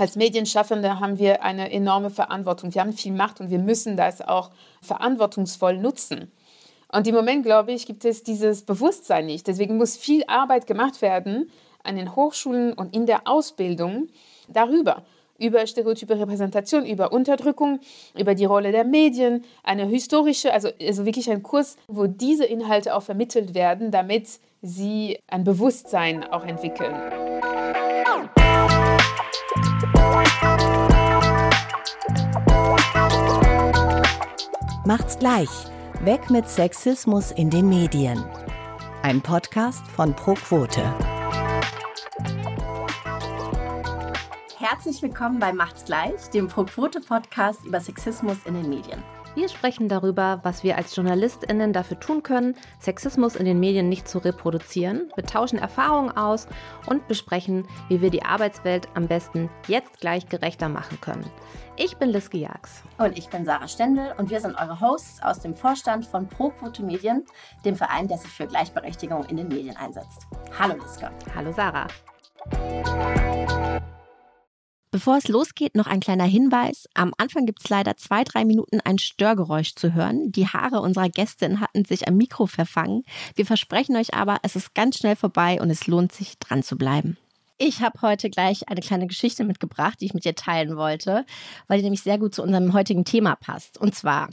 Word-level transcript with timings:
als 0.00 0.16
Medienschaffende 0.16 0.98
haben 0.98 1.18
wir 1.18 1.42
eine 1.42 1.70
enorme 1.70 2.10
Verantwortung. 2.10 2.74
Wir 2.74 2.80
haben 2.80 2.92
viel 2.92 3.12
Macht 3.12 3.40
und 3.40 3.50
wir 3.50 3.58
müssen 3.58 3.96
das 3.96 4.22
auch 4.22 4.50
verantwortungsvoll 4.80 5.76
nutzen. 5.76 6.32
Und 6.92 7.06
im 7.06 7.14
Moment, 7.14 7.44
glaube 7.44 7.72
ich, 7.72 7.86
gibt 7.86 8.04
es 8.04 8.22
dieses 8.22 8.62
Bewusstsein 8.62 9.26
nicht. 9.26 9.46
Deswegen 9.46 9.76
muss 9.76 9.96
viel 9.96 10.24
Arbeit 10.26 10.66
gemacht 10.66 11.02
werden 11.02 11.50
an 11.84 11.96
den 11.96 12.16
Hochschulen 12.16 12.72
und 12.72 12.94
in 12.94 13.06
der 13.06 13.28
Ausbildung 13.28 14.08
darüber 14.48 15.04
über 15.38 15.66
stereotype 15.66 16.18
Repräsentation, 16.18 16.84
über 16.84 17.12
Unterdrückung, 17.12 17.80
über 18.14 18.34
die 18.34 18.44
Rolle 18.44 18.72
der 18.72 18.84
Medien, 18.84 19.44
eine 19.62 19.86
historische, 19.86 20.52
also, 20.52 20.68
also 20.80 21.06
wirklich 21.06 21.30
ein 21.30 21.42
Kurs, 21.42 21.76
wo 21.88 22.06
diese 22.06 22.44
Inhalte 22.44 22.94
auch 22.94 23.02
vermittelt 23.02 23.54
werden, 23.54 23.90
damit 23.90 24.28
sie 24.60 25.18
ein 25.28 25.44
Bewusstsein 25.44 26.24
auch 26.24 26.44
entwickeln. 26.44 27.29
Macht's 34.86 35.18
gleich. 35.18 35.50
Weg 36.04 36.30
mit 36.30 36.48
Sexismus 36.48 37.32
in 37.32 37.50
den 37.50 37.68
Medien. 37.68 38.24
Ein 39.02 39.20
Podcast 39.20 39.86
von 39.86 40.16
ProQuote. 40.16 40.82
Herzlich 44.56 45.02
willkommen 45.02 45.38
bei 45.38 45.52
Macht's 45.52 45.84
gleich, 45.84 46.30
dem 46.30 46.48
ProQuote-Podcast 46.48 47.66
über 47.66 47.78
Sexismus 47.78 48.38
in 48.46 48.54
den 48.54 48.70
Medien. 48.70 49.02
Wir 49.36 49.48
sprechen 49.48 49.88
darüber, 49.88 50.40
was 50.42 50.64
wir 50.64 50.76
als 50.76 50.96
JournalistInnen 50.96 51.72
dafür 51.72 52.00
tun 52.00 52.24
können, 52.24 52.56
Sexismus 52.80 53.36
in 53.36 53.44
den 53.44 53.60
Medien 53.60 53.88
nicht 53.88 54.08
zu 54.08 54.18
reproduzieren. 54.18 55.10
Wir 55.14 55.24
tauschen 55.24 55.58
Erfahrungen 55.58 56.16
aus 56.16 56.48
und 56.86 57.06
besprechen, 57.06 57.68
wie 57.88 58.00
wir 58.00 58.10
die 58.10 58.24
Arbeitswelt 58.24 58.88
am 58.94 59.06
besten 59.06 59.48
jetzt 59.68 60.00
gleich 60.00 60.28
gerechter 60.28 60.68
machen 60.68 61.00
können. 61.00 61.24
Ich 61.76 61.96
bin 61.96 62.10
Liske 62.10 62.38
Jags. 62.38 62.82
Und 62.98 63.16
ich 63.16 63.28
bin 63.28 63.44
Sarah 63.44 63.68
Stendel 63.68 64.12
und 64.18 64.30
wir 64.30 64.40
sind 64.40 64.56
eure 64.56 64.80
Hosts 64.80 65.22
aus 65.22 65.38
dem 65.38 65.54
Vorstand 65.54 66.04
von 66.04 66.26
ProQuote 66.26 66.82
Medien, 66.82 67.24
dem 67.64 67.76
Verein, 67.76 68.08
der 68.08 68.18
sich 68.18 68.30
für 68.30 68.46
Gleichberechtigung 68.46 69.24
in 69.26 69.36
den 69.36 69.48
Medien 69.48 69.76
einsetzt. 69.76 70.26
Hallo 70.58 70.74
Liske. 70.74 71.10
Hallo 71.34 71.52
Sarah. 71.52 71.86
Bevor 74.92 75.16
es 75.18 75.28
losgeht, 75.28 75.76
noch 75.76 75.86
ein 75.86 76.00
kleiner 76.00 76.24
Hinweis. 76.24 76.88
Am 76.94 77.12
Anfang 77.16 77.46
gibt 77.46 77.60
es 77.62 77.70
leider 77.70 77.96
zwei, 77.96 78.24
drei 78.24 78.44
Minuten 78.44 78.80
ein 78.80 78.98
Störgeräusch 78.98 79.76
zu 79.76 79.94
hören. 79.94 80.32
Die 80.32 80.48
Haare 80.48 80.80
unserer 80.80 81.08
Gästin 81.08 81.60
hatten 81.60 81.84
sich 81.84 82.08
am 82.08 82.16
Mikro 82.16 82.46
verfangen. 82.46 83.04
Wir 83.36 83.46
versprechen 83.46 83.96
euch 83.96 84.14
aber, 84.14 84.38
es 84.42 84.56
ist 84.56 84.74
ganz 84.74 84.98
schnell 84.98 85.14
vorbei 85.14 85.60
und 85.60 85.70
es 85.70 85.86
lohnt 85.86 86.10
sich, 86.10 86.40
dran 86.40 86.64
zu 86.64 86.76
bleiben. 86.76 87.16
Ich 87.62 87.82
habe 87.82 88.00
heute 88.00 88.30
gleich 88.30 88.70
eine 88.70 88.80
kleine 88.80 89.06
Geschichte 89.06 89.44
mitgebracht, 89.44 90.00
die 90.00 90.06
ich 90.06 90.14
mit 90.14 90.24
dir 90.24 90.34
teilen 90.34 90.78
wollte, 90.78 91.26
weil 91.68 91.76
die 91.76 91.84
nämlich 91.84 92.00
sehr 92.00 92.16
gut 92.16 92.34
zu 92.34 92.42
unserem 92.42 92.72
heutigen 92.72 93.04
Thema 93.04 93.36
passt. 93.36 93.76
Und 93.76 93.94
zwar, 93.94 94.30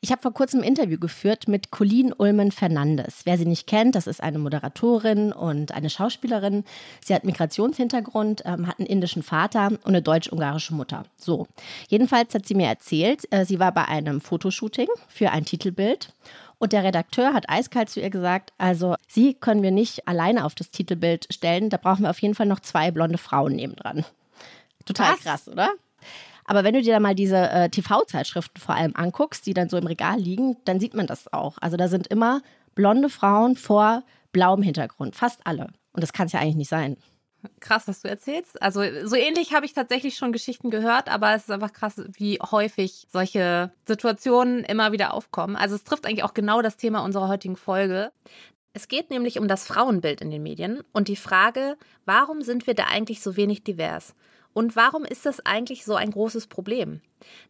ich 0.00 0.10
habe 0.10 0.22
vor 0.22 0.32
kurzem 0.32 0.60
ein 0.60 0.68
Interview 0.68 0.98
geführt 0.98 1.48
mit 1.48 1.70
Colleen 1.70 2.14
Ulmen 2.14 2.50
Fernandes. 2.50 3.26
Wer 3.26 3.36
sie 3.36 3.44
nicht 3.44 3.66
kennt, 3.66 3.94
das 3.94 4.06
ist 4.06 4.22
eine 4.22 4.38
Moderatorin 4.38 5.34
und 5.34 5.72
eine 5.72 5.90
Schauspielerin. 5.90 6.64
Sie 7.04 7.14
hat 7.14 7.24
Migrationshintergrund, 7.24 8.40
ähm, 8.46 8.66
hat 8.66 8.78
einen 8.78 8.88
indischen 8.88 9.22
Vater 9.22 9.66
und 9.66 9.86
eine 9.86 10.00
deutsch-ungarische 10.00 10.72
Mutter. 10.72 11.04
So, 11.14 11.48
jedenfalls 11.88 12.34
hat 12.34 12.46
sie 12.46 12.54
mir 12.54 12.68
erzählt, 12.68 13.30
äh, 13.32 13.44
sie 13.44 13.60
war 13.60 13.72
bei 13.72 13.84
einem 13.84 14.22
Fotoshooting 14.22 14.88
für 15.08 15.30
ein 15.30 15.44
Titelbild 15.44 16.14
und 16.62 16.72
der 16.72 16.84
Redakteur 16.84 17.32
hat 17.32 17.50
eiskalt 17.50 17.90
zu 17.90 18.00
ihr 18.00 18.08
gesagt, 18.08 18.52
also 18.56 18.94
sie 19.08 19.34
können 19.34 19.64
wir 19.64 19.72
nicht 19.72 20.06
alleine 20.06 20.44
auf 20.44 20.54
das 20.54 20.70
Titelbild 20.70 21.26
stellen, 21.34 21.70
da 21.70 21.76
brauchen 21.76 22.04
wir 22.04 22.10
auf 22.10 22.22
jeden 22.22 22.36
Fall 22.36 22.46
noch 22.46 22.60
zwei 22.60 22.92
blonde 22.92 23.18
Frauen 23.18 23.56
nebendran. 23.56 24.04
Total 24.84 25.14
Was? 25.14 25.20
krass, 25.22 25.48
oder? 25.48 25.72
Aber 26.44 26.62
wenn 26.62 26.74
du 26.74 26.80
dir 26.80 26.92
da 26.92 27.00
mal 27.00 27.16
diese 27.16 27.50
äh, 27.50 27.68
TV-Zeitschriften 27.68 28.60
vor 28.60 28.76
allem 28.76 28.94
anguckst, 28.94 29.44
die 29.44 29.54
dann 29.54 29.68
so 29.68 29.76
im 29.76 29.88
Regal 29.88 30.20
liegen, 30.20 30.56
dann 30.64 30.78
sieht 30.78 30.94
man 30.94 31.08
das 31.08 31.32
auch. 31.32 31.58
Also 31.60 31.76
da 31.76 31.88
sind 31.88 32.06
immer 32.06 32.42
blonde 32.76 33.08
Frauen 33.08 33.56
vor 33.56 34.04
blauem 34.30 34.62
Hintergrund, 34.62 35.16
fast 35.16 35.44
alle. 35.44 35.66
Und 35.92 36.04
das 36.04 36.12
kann 36.12 36.26
es 36.26 36.32
ja 36.32 36.38
eigentlich 36.38 36.54
nicht 36.54 36.70
sein 36.70 36.96
krass, 37.60 37.88
was 37.88 38.02
du 38.02 38.08
erzählst. 38.08 38.60
Also 38.62 38.82
so 39.04 39.16
ähnlich 39.16 39.54
habe 39.54 39.66
ich 39.66 39.72
tatsächlich 39.72 40.16
schon 40.16 40.32
Geschichten 40.32 40.70
gehört, 40.70 41.08
aber 41.08 41.34
es 41.34 41.42
ist 41.42 41.50
einfach 41.50 41.72
krass, 41.72 42.00
wie 42.12 42.38
häufig 42.38 43.06
solche 43.10 43.72
Situationen 43.86 44.64
immer 44.64 44.92
wieder 44.92 45.14
aufkommen. 45.14 45.56
Also 45.56 45.74
es 45.74 45.84
trifft 45.84 46.06
eigentlich 46.06 46.24
auch 46.24 46.34
genau 46.34 46.62
das 46.62 46.76
Thema 46.76 47.04
unserer 47.04 47.28
heutigen 47.28 47.56
Folge. 47.56 48.12
Es 48.74 48.88
geht 48.88 49.10
nämlich 49.10 49.38
um 49.38 49.48
das 49.48 49.66
Frauenbild 49.66 50.20
in 50.20 50.30
den 50.30 50.42
Medien 50.42 50.82
und 50.92 51.08
die 51.08 51.16
Frage, 51.16 51.76
warum 52.06 52.42
sind 52.42 52.66
wir 52.66 52.74
da 52.74 52.84
eigentlich 52.84 53.20
so 53.20 53.36
wenig 53.36 53.64
divers? 53.64 54.14
Und 54.54 54.76
warum 54.76 55.04
ist 55.04 55.26
das 55.26 55.44
eigentlich 55.44 55.84
so 55.84 55.94
ein 55.94 56.10
großes 56.10 56.46
Problem? 56.46 57.00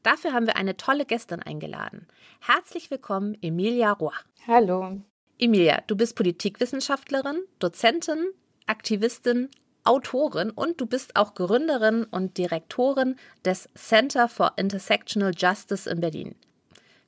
Dafür 0.03 0.33
haben 0.33 0.47
wir 0.47 0.57
eine 0.57 0.77
tolle 0.77 1.05
Gästin 1.05 1.43
eingeladen. 1.43 2.07
Herzlich 2.41 2.91
willkommen, 2.91 3.37
Emilia 3.43 3.93
Roy. 3.93 4.13
Hallo. 4.47 5.01
Emilia, 5.39 5.83
du 5.87 5.97
bist 5.97 6.15
Politikwissenschaftlerin, 6.15 7.39
Dozentin, 7.59 8.27
Aktivistin, 8.67 9.49
Autorin 9.85 10.51
und 10.51 10.81
du 10.81 10.87
bist 10.87 11.17
auch 11.17 11.35
Gründerin 11.35 12.05
und 12.05 12.39
Direktorin 12.39 13.17
des 13.45 13.69
Center 13.75 14.29
for 14.29 14.53
Intersectional 14.57 15.33
Justice 15.37 15.89
in 15.89 16.01
Berlin. 16.01 16.35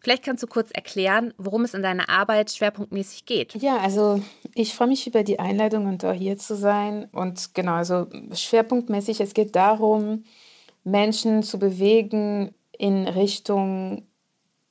Vielleicht 0.00 0.22
kannst 0.22 0.42
du 0.42 0.46
kurz 0.46 0.70
erklären, 0.70 1.32
worum 1.38 1.64
es 1.64 1.72
in 1.72 1.82
deiner 1.82 2.10
Arbeit 2.10 2.50
schwerpunktmäßig 2.50 3.24
geht. 3.24 3.54
Ja, 3.54 3.78
also 3.78 4.22
ich 4.54 4.74
freue 4.74 4.88
mich 4.88 5.06
über 5.06 5.22
die 5.22 5.38
Einladung 5.38 5.86
und 5.86 6.02
da 6.02 6.12
hier 6.12 6.36
zu 6.36 6.56
sein. 6.56 7.08
Und 7.10 7.54
genau, 7.54 7.72
also 7.72 8.06
schwerpunktmäßig, 8.32 9.22
es 9.22 9.32
geht 9.32 9.56
darum, 9.56 10.24
Menschen 10.84 11.42
zu 11.42 11.58
bewegen 11.58 12.54
in 12.76 13.08
Richtung 13.08 14.06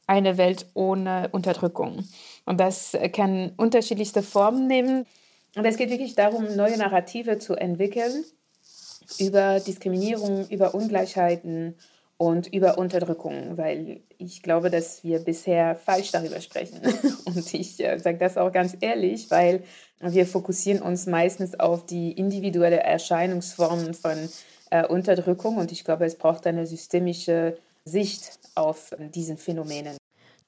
eine 0.06 0.38
Welt 0.38 0.68
ohne 0.76 1.30
Unterdrückung. 1.32 2.04
Und 2.46 2.60
das 2.60 2.96
kann 3.14 3.54
unterschiedlichste 3.58 4.22
Formen 4.22 4.68
nehmen. 4.68 5.08
Und 5.56 5.66
es 5.66 5.78
geht 5.78 5.90
wirklich 5.90 6.16
darum, 6.16 6.56
neue 6.56 6.78
Narrative 6.78 7.38
zu 7.38 7.56
entwickeln 7.56 8.24
über 9.20 9.60
Diskriminierung, 9.60 10.48
über 10.50 10.74
Ungleichheiten 10.74 11.76
und 12.18 12.48
über 12.48 12.78
Unterdrückung, 12.78 13.58
weil 13.58 14.02
ich 14.18 14.42
glaube, 14.42 14.70
dass 14.70 15.04
wir 15.04 15.20
bisher 15.20 15.76
falsch 15.76 16.12
darüber 16.12 16.40
sprechen. 16.42 16.80
Und 17.26 17.54
ich 17.54 17.84
äh, 17.84 17.98
sage 17.98 18.18
das 18.18 18.38
auch 18.38 18.52
ganz 18.52 18.78
ehrlich, 18.80 19.30
weil 19.30 19.64
wir 20.00 20.26
fokussieren 20.26 20.82
uns 20.82 21.06
meistens 21.06 21.60
auf 21.60 21.86
die 21.86 22.12
individuelle 22.12 22.80
Erscheinungsform 22.80 23.94
von 23.94 24.30
äh, 24.70 24.86
Unterdrückung 24.88 25.58
und 25.58 25.72
ich 25.72 25.84
glaube, 25.84 26.06
es 26.06 26.18
braucht 26.18 26.48
eine 26.48 26.66
systemische 26.66 27.58
Sicht 27.86 28.40
auf 28.56 28.92
diesen 29.14 29.38
Phänomenen. 29.38 29.98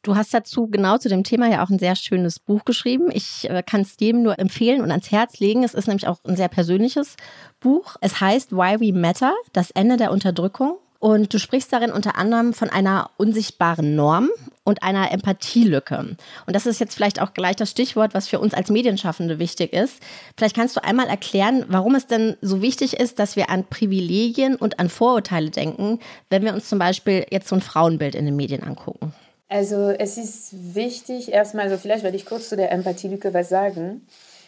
Du 0.05 0.15
hast 0.15 0.35
dazu 0.35 0.67
genau 0.67 0.99
zu 0.99 1.09
dem 1.09 1.23
Thema 1.23 1.49
ja 1.49 1.65
auch 1.65 1.71
ein 1.71 1.79
sehr 1.79 1.95
schönes 1.95 2.37
Buch 2.37 2.63
geschrieben. 2.63 3.09
Ich 3.11 3.49
äh, 3.49 3.63
kann 3.63 3.81
es 3.81 3.95
jedem 3.99 4.21
nur 4.21 4.37
empfehlen 4.37 4.81
und 4.81 4.91
ans 4.91 5.09
Herz 5.09 5.39
legen. 5.39 5.63
Es 5.63 5.73
ist 5.73 5.87
nämlich 5.87 6.07
auch 6.07 6.19
ein 6.23 6.35
sehr 6.35 6.47
persönliches 6.47 7.15
Buch. 7.59 7.95
Es 8.01 8.21
heißt 8.21 8.51
Why 8.51 8.79
We 8.79 8.95
Matter, 8.95 9.33
das 9.51 9.71
Ende 9.71 9.97
der 9.97 10.11
Unterdrückung. 10.11 10.77
Und 10.99 11.33
du 11.33 11.39
sprichst 11.39 11.73
darin 11.73 11.91
unter 11.91 12.17
anderem 12.17 12.53
von 12.53 12.69
einer 12.69 13.09
unsichtbaren 13.17 13.95
Norm 13.95 14.29
und 14.63 14.83
einer 14.83 15.11
Empathielücke. 15.11 15.97
Und 16.45 16.55
das 16.55 16.67
ist 16.67 16.79
jetzt 16.79 16.93
vielleicht 16.93 17.19
auch 17.19 17.33
gleich 17.33 17.55
das 17.55 17.71
Stichwort, 17.71 18.13
was 18.13 18.27
für 18.27 18.39
uns 18.39 18.53
als 18.53 18.69
Medienschaffende 18.69 19.39
wichtig 19.39 19.73
ist. 19.73 20.03
Vielleicht 20.37 20.55
kannst 20.55 20.75
du 20.75 20.83
einmal 20.83 21.07
erklären, 21.07 21.65
warum 21.67 21.95
es 21.95 22.05
denn 22.05 22.37
so 22.43 22.61
wichtig 22.61 22.99
ist, 22.99 23.17
dass 23.17 23.35
wir 23.35 23.49
an 23.49 23.65
Privilegien 23.65 24.55
und 24.55 24.79
an 24.79 24.89
Vorurteile 24.89 25.49
denken, 25.49 25.99
wenn 26.29 26.43
wir 26.43 26.53
uns 26.53 26.69
zum 26.69 26.77
Beispiel 26.77 27.25
jetzt 27.31 27.47
so 27.47 27.55
ein 27.55 27.61
Frauenbild 27.61 28.13
in 28.13 28.25
den 28.25 28.35
Medien 28.35 28.61
angucken. 28.61 29.11
Also 29.47 29.89
es 29.89 30.17
ist 30.17 30.75
wichtig, 30.75 31.31
erstmal, 31.31 31.65
also 31.65 31.77
vielleicht 31.77 32.03
werde 32.03 32.17
ich 32.17 32.25
kurz 32.25 32.49
zu 32.49 32.55
der 32.55 32.71
Empathielücke 32.71 33.33
was 33.33 33.49
sagen. 33.49 34.07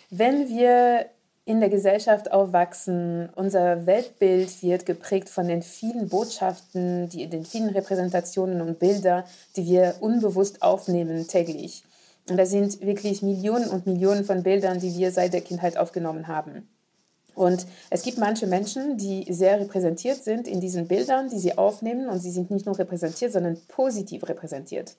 Wenn 0.10 0.50
wir 0.50 1.06
in 1.46 1.60
der 1.62 1.70
Gesellschaft 1.70 2.32
aufwachsen, 2.32 3.30
unser 3.36 3.86
Weltbild 3.86 4.62
wird 4.62 4.86
geprägt 4.86 5.30
von 5.30 5.48
den 5.48 5.62
vielen 5.62 6.10
Botschaften, 6.10 7.10
die, 7.10 7.28
den 7.28 7.46
vielen 7.46 7.70
Repräsentationen 7.70 8.62
und 8.62 8.80
Bilder, 8.80 9.24
die 9.56 9.66
wir 9.66 9.96
unbewusst 10.02 10.62
aufnehmen 10.62 11.26
täglich. 11.28 11.84
Und 12.30 12.36
da 12.38 12.46
sind 12.46 12.82
wirklich 12.82 13.22
Millionen 13.22 13.70
und 13.70 13.86
Millionen 13.86 14.26
von 14.26 14.44
Bildern, 14.44 14.80
die 14.80 14.98
wir 14.98 15.12
seit 15.12 15.34
der 15.34 15.42
Kindheit 15.42 15.78
aufgenommen 15.78 16.28
haben. 16.28 16.68
Und 17.38 17.68
es 17.92 18.02
gibt 18.02 18.18
manche 18.18 18.48
Menschen, 18.48 18.98
die 18.98 19.32
sehr 19.32 19.60
repräsentiert 19.60 20.24
sind 20.24 20.48
in 20.48 20.60
diesen 20.60 20.88
Bildern, 20.88 21.30
die 21.30 21.38
sie 21.38 21.56
aufnehmen. 21.56 22.10
Und 22.10 22.20
sie 22.20 22.32
sind 22.32 22.50
nicht 22.50 22.66
nur 22.66 22.78
repräsentiert, 22.80 23.32
sondern 23.32 23.58
positiv 23.68 24.28
repräsentiert. 24.28 24.96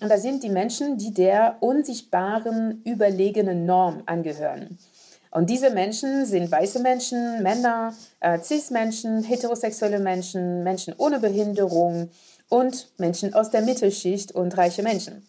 Und 0.00 0.08
da 0.08 0.16
sind 0.16 0.44
die 0.44 0.50
Menschen, 0.50 0.98
die 0.98 1.12
der 1.12 1.56
unsichtbaren, 1.58 2.80
überlegenen 2.84 3.66
Norm 3.66 4.04
angehören. 4.06 4.78
Und 5.32 5.50
diese 5.50 5.70
Menschen 5.70 6.26
sind 6.26 6.50
weiße 6.50 6.78
Menschen, 6.78 7.42
Männer, 7.42 7.92
äh, 8.20 8.38
Cis-Menschen, 8.38 9.24
heterosexuelle 9.24 9.98
Menschen, 9.98 10.62
Menschen 10.62 10.94
ohne 10.96 11.18
Behinderung 11.18 12.08
und 12.48 12.86
Menschen 12.98 13.34
aus 13.34 13.50
der 13.50 13.62
Mittelschicht 13.62 14.30
und 14.30 14.56
reiche 14.56 14.84
Menschen. 14.84 15.26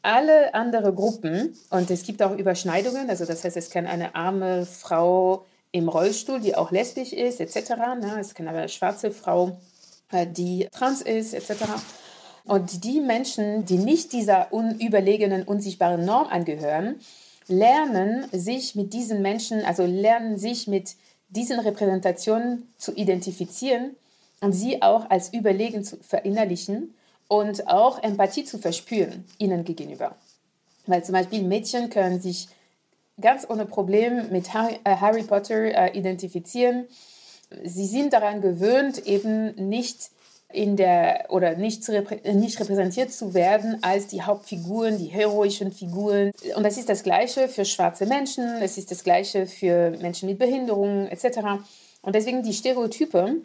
Alle 0.00 0.54
anderen 0.54 0.94
Gruppen, 0.94 1.54
und 1.68 1.90
es 1.90 2.04
gibt 2.04 2.22
auch 2.22 2.34
Überschneidungen, 2.38 3.10
also 3.10 3.26
das 3.26 3.44
heißt, 3.44 3.58
es 3.58 3.68
kann 3.68 3.86
eine 3.86 4.14
arme 4.14 4.64
Frau 4.64 5.44
im 5.72 5.88
Rollstuhl, 5.88 6.40
die 6.40 6.54
auch 6.54 6.70
lesbisch 6.70 7.12
ist, 7.12 7.40
etc. 7.40 7.70
Ne? 8.00 8.16
Es 8.20 8.34
kann 8.34 8.48
aber 8.48 8.58
eine 8.58 8.68
schwarze 8.68 9.10
Frau, 9.10 9.58
äh, 10.12 10.26
die 10.26 10.68
trans 10.72 11.02
ist, 11.02 11.34
etc. 11.34 11.64
Und 12.44 12.84
die 12.84 13.00
Menschen, 13.00 13.66
die 13.66 13.76
nicht 13.76 14.12
dieser 14.12 14.52
unüberlegenen, 14.52 15.42
unsichtbaren 15.42 16.04
Norm 16.04 16.28
angehören, 16.28 17.00
lernen 17.46 18.26
sich 18.32 18.74
mit 18.74 18.92
diesen 18.92 19.22
Menschen, 19.22 19.64
also 19.64 19.84
lernen 19.84 20.38
sich 20.38 20.66
mit 20.66 20.94
diesen 21.28 21.60
Repräsentationen 21.60 22.68
zu 22.78 22.94
identifizieren 22.94 23.96
und 24.40 24.52
sie 24.52 24.82
auch 24.82 25.10
als 25.10 25.32
überlegen 25.32 25.84
zu 25.84 25.98
verinnerlichen 25.98 26.94
und 27.28 27.68
auch 27.68 28.02
Empathie 28.02 28.44
zu 28.44 28.58
verspüren 28.58 29.24
ihnen 29.38 29.64
gegenüber. 29.64 30.16
Weil 30.86 31.04
zum 31.04 31.12
Beispiel 31.12 31.42
Mädchen 31.42 31.90
können 31.90 32.20
sich 32.20 32.48
ganz 33.20 33.46
ohne 33.48 33.66
Problem 33.66 34.30
mit 34.30 34.54
Harry, 34.54 34.78
äh, 34.84 35.24
Potter 35.24 35.64
äh, 35.64 35.98
identifizieren. 35.98 36.86
Sie 37.64 37.86
sind 37.86 38.12
daran 38.12 38.40
gewöhnt, 38.40 39.06
eben 39.06 39.54
nicht 39.68 40.10
in 40.50 40.76
der 40.76 41.26
oder 41.28 41.56
nicht, 41.56 41.86
reprä 41.88 42.32
nicht 42.32 42.58
repräsentiert 42.58 43.12
zu 43.12 43.34
werden 43.34 43.78
als 43.82 44.06
die 44.06 44.22
Hauptfiguren, 44.22 44.98
die 44.98 45.06
heroischen 45.06 45.72
Figuren. 45.72 46.30
Und 46.56 46.62
das 46.62 46.78
ist 46.78 46.88
das 46.88 47.02
Gleiche 47.02 47.48
für 47.48 47.64
schwarze 47.64 48.06
Menschen, 48.06 48.44
es 48.62 48.78
ist 48.78 48.90
das 48.90 49.04
Gleiche 49.04 49.46
für 49.46 49.90
Menschen 50.00 50.28
mit 50.28 50.38
Behinderungen 50.38 51.08
etc. 51.08 51.60
Und 52.00 52.14
deswegen 52.14 52.42
die 52.42 52.54
Stereotype 52.54 53.42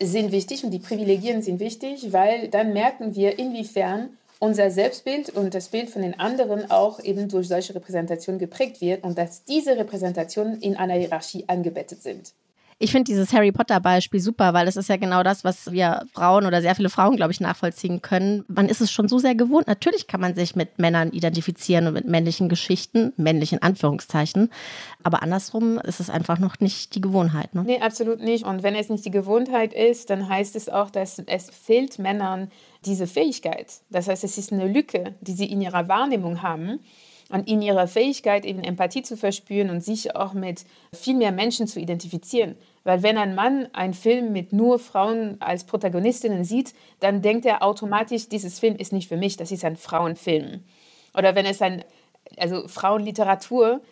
sind 0.00 0.32
wichtig 0.32 0.64
und 0.64 0.70
die 0.70 0.78
Privilegien 0.78 1.42
sind 1.42 1.60
wichtig, 1.60 2.12
weil 2.12 2.48
dann 2.48 2.72
merken 2.72 3.14
wir, 3.14 3.38
inwiefern 3.38 4.10
unser 4.40 4.70
Selbstbild 4.70 5.30
und 5.30 5.54
das 5.54 5.68
Bild 5.68 5.90
von 5.90 6.02
den 6.02 6.18
anderen 6.18 6.70
auch 6.70 7.00
eben 7.00 7.28
durch 7.28 7.48
solche 7.48 7.74
Repräsentationen 7.74 8.38
geprägt 8.38 8.80
wird 8.80 9.04
und 9.04 9.18
dass 9.18 9.44
diese 9.44 9.76
Repräsentationen 9.76 10.60
in 10.60 10.76
einer 10.76 10.94
Hierarchie 10.94 11.44
angebettet 11.48 12.02
sind. 12.02 12.34
Ich 12.80 12.92
finde 12.92 13.04
dieses 13.04 13.32
Harry 13.32 13.50
Potter-Beispiel 13.50 14.20
super, 14.20 14.54
weil 14.54 14.68
es 14.68 14.76
ist 14.76 14.88
ja 14.88 14.96
genau 14.96 15.24
das, 15.24 15.42
was 15.42 15.72
wir 15.72 16.06
Frauen 16.14 16.46
oder 16.46 16.62
sehr 16.62 16.76
viele 16.76 16.90
Frauen, 16.90 17.16
glaube 17.16 17.32
ich, 17.32 17.40
nachvollziehen 17.40 18.02
können. 18.02 18.44
Man 18.46 18.68
ist 18.68 18.80
es 18.80 18.92
schon 18.92 19.08
so 19.08 19.18
sehr 19.18 19.34
gewohnt. 19.34 19.66
Natürlich 19.66 20.06
kann 20.06 20.20
man 20.20 20.36
sich 20.36 20.54
mit 20.54 20.78
Männern 20.78 21.10
identifizieren 21.10 21.88
und 21.88 21.94
mit 21.94 22.06
männlichen 22.06 22.48
Geschichten, 22.48 23.12
männlichen 23.16 23.60
Anführungszeichen. 23.62 24.50
Aber 25.02 25.24
andersrum 25.24 25.78
ist 25.78 25.98
es 25.98 26.08
einfach 26.08 26.38
noch 26.38 26.60
nicht 26.60 26.94
die 26.94 27.00
Gewohnheit. 27.00 27.52
Ne? 27.52 27.64
Nee, 27.66 27.80
absolut 27.80 28.20
nicht. 28.20 28.44
Und 28.44 28.62
wenn 28.62 28.76
es 28.76 28.88
nicht 28.88 29.04
die 29.04 29.10
Gewohnheit 29.10 29.74
ist, 29.74 30.10
dann 30.10 30.28
heißt 30.28 30.54
es 30.54 30.68
auch, 30.68 30.90
dass 30.90 31.18
es 31.18 31.50
fehlt 31.50 31.98
Männern 31.98 32.48
diese 32.84 33.08
Fähigkeit. 33.08 33.72
Das 33.90 34.06
heißt, 34.06 34.22
es 34.22 34.38
ist 34.38 34.52
eine 34.52 34.68
Lücke, 34.68 35.16
die 35.20 35.32
sie 35.32 35.46
in 35.46 35.60
ihrer 35.60 35.88
Wahrnehmung 35.88 36.42
haben 36.42 36.78
und 37.30 37.46
in 37.46 37.60
ihrer 37.60 37.86
Fähigkeit, 37.86 38.44
eben 38.44 38.62
Empathie 38.62 39.02
zu 39.02 39.16
verspüren 39.16 39.70
und 39.70 39.82
sich 39.82 40.16
auch 40.16 40.32
mit 40.32 40.64
viel 40.94 41.14
mehr 41.14 41.32
Menschen 41.32 41.66
zu 41.66 41.78
identifizieren. 41.78 42.56
Weil 42.84 43.02
wenn 43.02 43.18
ein 43.18 43.34
Mann 43.34 43.68
einen 43.74 43.94
Film 43.94 44.32
mit 44.32 44.52
nur 44.52 44.78
Frauen 44.78 45.36
als 45.40 45.64
Protagonistinnen 45.64 46.44
sieht, 46.44 46.74
dann 47.00 47.20
denkt 47.20 47.44
er 47.44 47.62
automatisch, 47.62 48.28
dieses 48.28 48.58
Film 48.58 48.76
ist 48.76 48.92
nicht 48.92 49.08
für 49.08 49.18
mich, 49.18 49.36
das 49.36 49.52
ist 49.52 49.64
ein 49.64 49.76
Frauenfilm. 49.76 50.64
Oder 51.14 51.34
wenn 51.34 51.44
es 51.44 51.60
ein, 51.60 51.84
also 52.38 52.66
Frauenliteratur, 52.66 53.82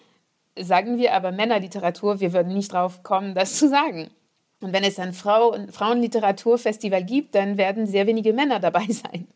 sagen 0.58 0.96
wir 0.96 1.12
aber 1.12 1.32
Männerliteratur, 1.32 2.20
wir 2.20 2.32
würden 2.32 2.54
nicht 2.54 2.72
drauf 2.72 3.02
kommen, 3.02 3.34
das 3.34 3.58
zu 3.58 3.68
sagen. 3.68 4.08
Und 4.62 4.72
wenn 4.72 4.84
es 4.84 4.98
ein 4.98 5.12
Frau 5.12 5.54
Frauenliteraturfestival 5.70 7.04
gibt, 7.04 7.34
dann 7.34 7.58
werden 7.58 7.86
sehr 7.86 8.06
wenige 8.06 8.32
Männer 8.32 8.60
dabei 8.60 8.86
sein. 8.88 9.28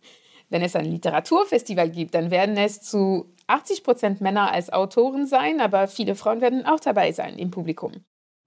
Wenn 0.50 0.62
es 0.62 0.76
ein 0.76 0.84
Literaturfestival 0.84 1.88
gibt, 1.90 2.14
dann 2.14 2.30
werden 2.30 2.56
es 2.56 2.80
zu 2.82 3.32
80 3.46 3.84
Prozent 3.84 4.20
Männer 4.20 4.52
als 4.52 4.72
Autoren 4.72 5.26
sein, 5.26 5.60
aber 5.60 5.88
viele 5.88 6.16
Frauen 6.16 6.40
werden 6.40 6.66
auch 6.66 6.80
dabei 6.80 7.12
sein 7.12 7.38
im 7.38 7.50
Publikum. 7.50 7.92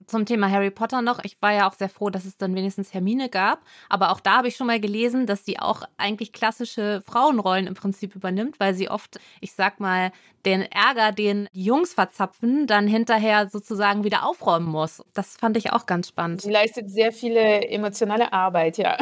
Zum 0.05 0.25
Thema 0.25 0.49
Harry 0.51 0.69
Potter 0.69 1.01
noch. 1.01 1.23
Ich 1.23 1.41
war 1.41 1.53
ja 1.53 1.69
auch 1.69 1.75
sehr 1.75 1.87
froh, 1.87 2.09
dass 2.09 2.25
es 2.25 2.37
dann 2.37 2.55
wenigstens 2.55 2.93
Hermine 2.93 3.29
gab. 3.29 3.61
Aber 3.87 4.11
auch 4.11 4.19
da 4.19 4.37
habe 4.37 4.49
ich 4.49 4.57
schon 4.57 4.67
mal 4.67 4.81
gelesen, 4.81 5.27
dass 5.27 5.45
sie 5.45 5.59
auch 5.59 5.83
eigentlich 5.95 6.33
klassische 6.33 7.01
Frauenrollen 7.05 7.67
im 7.67 7.73
Prinzip 7.73 8.13
übernimmt, 8.13 8.59
weil 8.59 8.73
sie 8.73 8.89
oft, 8.89 9.19
ich 9.39 9.53
sag 9.53 9.79
mal, 9.79 10.11
den 10.45 10.61
Ärger, 10.63 11.13
den 11.13 11.47
die 11.53 11.63
Jungs 11.63 11.93
verzapfen, 11.93 12.67
dann 12.67 12.85
hinterher 12.85 13.47
sozusagen 13.47 14.03
wieder 14.03 14.25
aufräumen 14.25 14.67
muss. 14.67 15.01
Das 15.13 15.37
fand 15.37 15.55
ich 15.55 15.71
auch 15.71 15.85
ganz 15.85 16.09
spannend. 16.09 16.41
Sie 16.41 16.51
leistet 16.51 16.89
sehr 16.89 17.13
viele 17.13 17.69
emotionale 17.69 18.33
Arbeit, 18.33 18.77
ja. 18.77 18.97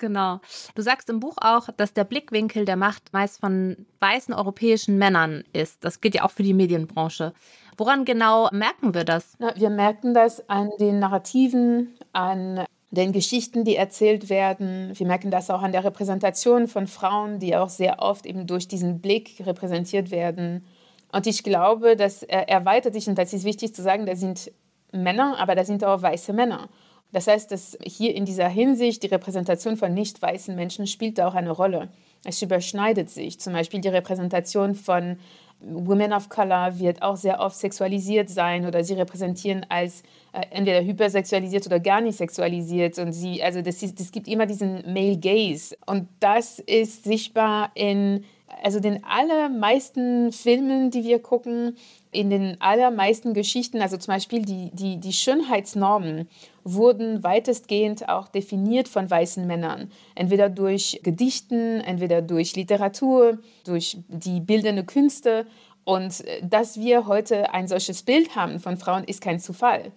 Genau. 0.00 0.40
Du 0.74 0.82
sagst 0.82 1.08
im 1.10 1.20
Buch 1.20 1.36
auch, 1.40 1.68
dass 1.76 1.92
der 1.92 2.04
Blickwinkel 2.04 2.64
der 2.64 2.76
Macht 2.76 3.12
meist 3.12 3.38
von 3.38 3.86
weißen 4.00 4.34
europäischen 4.34 4.96
Männern 4.98 5.44
ist. 5.52 5.84
Das 5.84 6.00
gilt 6.00 6.14
ja 6.14 6.24
auch 6.24 6.30
für 6.30 6.42
die 6.42 6.54
Medienbranche. 6.54 7.34
Woran 7.76 8.04
genau 8.04 8.48
merken 8.50 8.94
wir 8.94 9.04
das? 9.04 9.34
Na, 9.38 9.54
wir 9.56 9.70
merken 9.70 10.14
das 10.14 10.48
an 10.48 10.70
den 10.80 10.98
Narrativen, 10.98 11.94
an 12.12 12.64
den 12.90 13.12
Geschichten, 13.12 13.64
die 13.64 13.76
erzählt 13.76 14.30
werden. 14.30 14.90
Wir 14.94 15.06
merken 15.06 15.30
das 15.30 15.50
auch 15.50 15.62
an 15.62 15.72
der 15.72 15.84
Repräsentation 15.84 16.66
von 16.66 16.86
Frauen, 16.86 17.38
die 17.38 17.54
auch 17.54 17.68
sehr 17.68 18.00
oft 18.00 18.26
eben 18.26 18.46
durch 18.46 18.66
diesen 18.66 19.00
Blick 19.00 19.42
repräsentiert 19.46 20.10
werden. 20.10 20.64
Und 21.12 21.26
ich 21.26 21.44
glaube, 21.44 21.94
das 21.94 22.22
erweitert 22.22 22.94
sich, 22.94 23.06
und 23.06 23.18
das 23.18 23.32
ist 23.32 23.44
wichtig 23.44 23.74
zu 23.74 23.82
sagen, 23.82 24.06
da 24.06 24.16
sind 24.16 24.50
Männer, 24.92 25.36
aber 25.38 25.54
da 25.54 25.64
sind 25.64 25.84
auch 25.84 26.02
weiße 26.02 26.32
Männer. 26.32 26.68
Das 27.12 27.26
heißt, 27.26 27.50
dass 27.50 27.76
hier 27.84 28.14
in 28.14 28.24
dieser 28.24 28.48
Hinsicht 28.48 29.02
die 29.02 29.08
Repräsentation 29.08 29.76
von 29.76 29.92
nicht 29.94 30.20
weißen 30.20 30.54
Menschen 30.54 30.86
spielt 30.86 31.20
auch 31.20 31.34
eine 31.34 31.50
Rolle. 31.50 31.88
Es 32.24 32.40
überschneidet 32.42 33.10
sich. 33.10 33.40
Zum 33.40 33.52
Beispiel 33.52 33.80
die 33.80 33.88
Repräsentation 33.88 34.74
von 34.74 35.18
Women 35.60 36.12
of 36.12 36.28
Color 36.28 36.78
wird 36.78 37.02
auch 37.02 37.16
sehr 37.16 37.40
oft 37.40 37.56
sexualisiert 37.56 38.30
sein 38.30 38.66
oder 38.66 38.82
sie 38.82 38.94
repräsentieren 38.94 39.66
als 39.68 40.02
äh, 40.32 40.42
entweder 40.50 40.82
hypersexualisiert 40.82 41.66
oder 41.66 41.80
gar 41.80 42.00
nicht 42.00 42.16
sexualisiert. 42.16 42.98
Und 42.98 43.12
sie, 43.12 43.42
also 43.42 43.60
das, 43.60 43.82
ist, 43.82 44.00
das 44.00 44.10
gibt 44.10 44.26
immer 44.28 44.46
diesen 44.46 44.82
Male 44.92 45.18
Gaze. 45.18 45.76
Und 45.86 46.08
das 46.20 46.58
ist 46.60 47.04
sichtbar 47.04 47.70
in 47.74 48.24
also 48.62 48.80
den 48.80 49.04
allermeisten 49.04 50.32
Filmen, 50.32 50.90
die 50.90 51.04
wir 51.04 51.20
gucken, 51.20 51.76
in 52.10 52.30
den 52.30 52.60
allermeisten 52.60 53.34
Geschichten, 53.34 53.80
also 53.80 53.96
zum 53.96 54.14
Beispiel 54.14 54.42
die, 54.44 54.70
die, 54.72 54.98
die 54.98 55.12
Schönheitsnormen, 55.12 56.28
wurden 56.64 57.22
weitestgehend 57.22 58.08
auch 58.08 58.28
definiert 58.28 58.88
von 58.88 59.10
weißen 59.10 59.46
Männern. 59.46 59.90
Entweder 60.14 60.48
durch 60.48 61.00
Gedichten, 61.02 61.80
entweder 61.80 62.22
durch 62.22 62.56
Literatur, 62.56 63.38
durch 63.64 63.98
die 64.08 64.40
bildende 64.40 64.84
Künste. 64.84 65.46
Und 65.84 66.24
äh, 66.26 66.40
dass 66.42 66.78
wir 66.78 67.06
heute 67.06 67.52
ein 67.52 67.68
solches 67.68 68.02
Bild 68.02 68.36
haben 68.36 68.60
von 68.60 68.76
Frauen, 68.76 69.04
ist 69.04 69.20
kein 69.20 69.40
Zufall. 69.40 69.92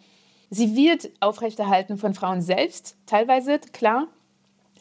Sie 0.50 0.75
wird 0.75 1.10
aufrechterhalten 1.19 1.98
von 1.98 2.13
Frauen 2.13 2.42
selbst, 2.42 2.95
teilweise, 3.07 3.57
klar, 3.57 4.07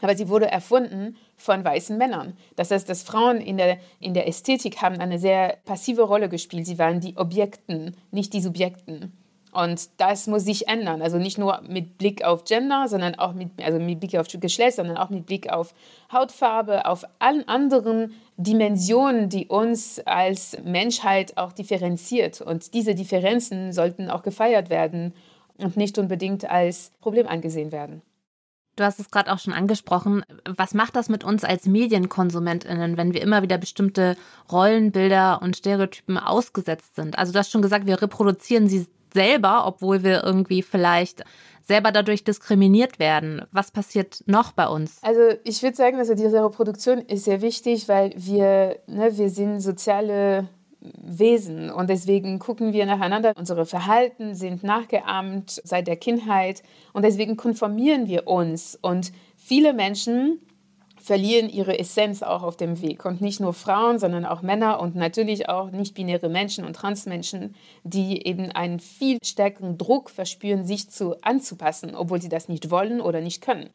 aber 0.03 0.17
sie 0.17 0.29
wurde 0.29 0.51
erfunden 0.51 1.17
von 1.37 1.65
weißen 1.65 1.97
Männern. 1.97 2.37
Das 2.57 2.71
heißt, 2.71 2.89
dass 2.89 3.03
Frauen 3.03 3.39
in 3.39 3.57
der, 3.57 3.79
in 3.99 4.15
der 4.15 4.29
Ästhetik 4.29 4.83
haben 4.83 4.99
eine 4.99 5.19
sehr 5.19 5.57
passive 5.65 6.03
Rolle 6.03 6.29
gespielt. 6.29 6.67
Sie 6.67 6.79
waren 6.79 7.01
die 7.01 7.17
Objekten, 7.17 7.97
nicht 8.11 8.35
die 8.35 8.41
Subjekten. 8.41 9.13
Und 9.53 9.91
das 9.99 10.27
muss 10.27 10.45
sich 10.45 10.67
ändern. 10.67 11.03
Also 11.03 11.19
nicht 11.19 11.37
nur 11.37 11.61
mit 11.69 11.99
Blick 11.99 12.25
auf 12.25 12.45
Gender, 12.45 12.89
sondern 12.89 13.17
auch 13.17 13.35
mit, 13.35 13.51
also 13.63 13.79
mit 13.79 14.01
Blick 14.01 14.17
auf 14.17 14.27
Geschlecht, 14.29 14.77
sondern 14.77 14.97
auch 14.97 15.11
mit 15.11 15.27
Blick 15.27 15.53
auf 15.53 15.75
Hautfarbe, 16.11 16.87
auf 16.87 17.05
allen 17.19 17.47
anderen 17.47 18.15
Dimensionen, 18.39 19.29
die 19.29 19.49
uns 19.49 20.01
als 20.07 20.57
Menschheit 20.65 21.37
auch 21.37 21.53
differenziert. 21.53 22.41
Und 22.41 22.73
diese 22.73 22.95
Differenzen 22.95 23.75
sollten 23.75 24.11
auch 24.11 24.23
gefeiert 24.23 24.71
werden 24.71 25.13
und 25.59 25.77
nicht 25.77 25.99
unbedingt 25.99 26.49
als 26.51 26.91
Problem 27.03 27.29
angesehen 27.29 27.73
werden. 27.73 28.01
Du 28.77 28.85
hast 28.85 28.99
es 28.99 29.11
gerade 29.11 29.31
auch 29.31 29.39
schon 29.39 29.53
angesprochen. 29.53 30.25
Was 30.47 30.73
macht 30.73 30.97
das 30.97 31.11
mit 31.11 31.25
uns 31.25 31.45
als 31.45 31.67
Medienkonsumentinnen, 31.67 32.97
wenn 32.97 33.13
wir 33.13 33.21
immer 33.21 33.43
wieder 33.43 33.59
bestimmte 33.59 34.17
Rollenbilder 34.51 35.43
und 35.43 35.59
Stereotypen 35.59 36.17
ausgesetzt 36.17 36.97
sind? 36.97 37.19
Also 37.19 37.35
du 37.35 37.39
hast 37.39 37.51
schon 37.51 37.61
gesagt, 37.61 37.85
wir 37.85 38.01
reproduzieren 38.01 38.69
sie 38.69 38.87
selber, 39.13 39.67
obwohl 39.67 40.03
wir 40.03 40.23
irgendwie 40.25 40.63
vielleicht 40.63 41.25
selber 41.67 41.93
dadurch 41.93 42.25
diskriminiert 42.25 42.99
werden. 42.99 43.43
Was 43.53 43.71
passiert 43.71 44.23
noch 44.27 44.53
bei 44.53 44.67
uns? 44.67 44.99
Also 45.03 45.21
ich 45.45 45.63
würde 45.63 45.77
sagen, 45.77 45.99
also 45.99 46.15
diese 46.15 46.45
Reproduktion 46.45 46.99
ist 46.99 47.25
sehr 47.25 47.41
wichtig, 47.41 47.89
weil 47.89 48.13
wir, 48.17 48.79
ne, 48.87 49.17
wir 49.17 49.31
sind 49.31 49.61
soziale 49.61 50.49
Wesen 50.81 51.71
und 51.71 51.89
deswegen 51.89 52.41
gucken 52.41 52.73
wir 52.73 52.87
nacheinander. 52.87 53.35
Unsere 53.37 53.67
Verhalten 53.67 54.35
sind 54.35 54.65
nachgeahmt 54.65 55.61
seit 55.63 55.87
der 55.87 55.97
Kindheit 55.97 56.63
und 56.93 57.05
deswegen 57.05 57.37
konformieren 57.37 58.09
wir 58.09 58.27
uns. 58.27 58.77
Und 58.81 59.13
viele 59.37 59.75
Menschen 59.75 60.41
verlieren 61.03 61.51
ihre 61.51 61.79
Essenz 61.79 62.23
auch 62.23 62.43
auf 62.43 62.57
dem 62.57 62.81
Weg. 62.81 63.05
Und 63.05 63.21
nicht 63.21 63.41
nur 63.41 63.53
Frauen, 63.53 63.99
sondern 63.99 64.25
auch 64.25 64.43
Männer 64.43 64.81
und 64.81 64.95
natürlich 64.95 65.49
auch 65.49 65.71
nicht-binäre 65.71 66.29
Menschen 66.29 66.65
und 66.65 66.75
Transmenschen, 66.75 67.55
die 67.85 68.27
eben 68.27 68.53
einen 68.53 68.81
viel 68.81 69.19
stärkeren 69.25 69.79
Druck 69.79 70.11
verspüren, 70.11 70.65
sich 70.65 70.91
zu, 70.91 71.17
anzupassen, 71.23 71.95
obwohl 71.95 72.23
sie 72.23 72.29
das 72.29 72.49
nicht 72.49 72.71
wollen 72.71 73.01
oder 73.01 73.21
nicht 73.21 73.43
können. 73.43 73.71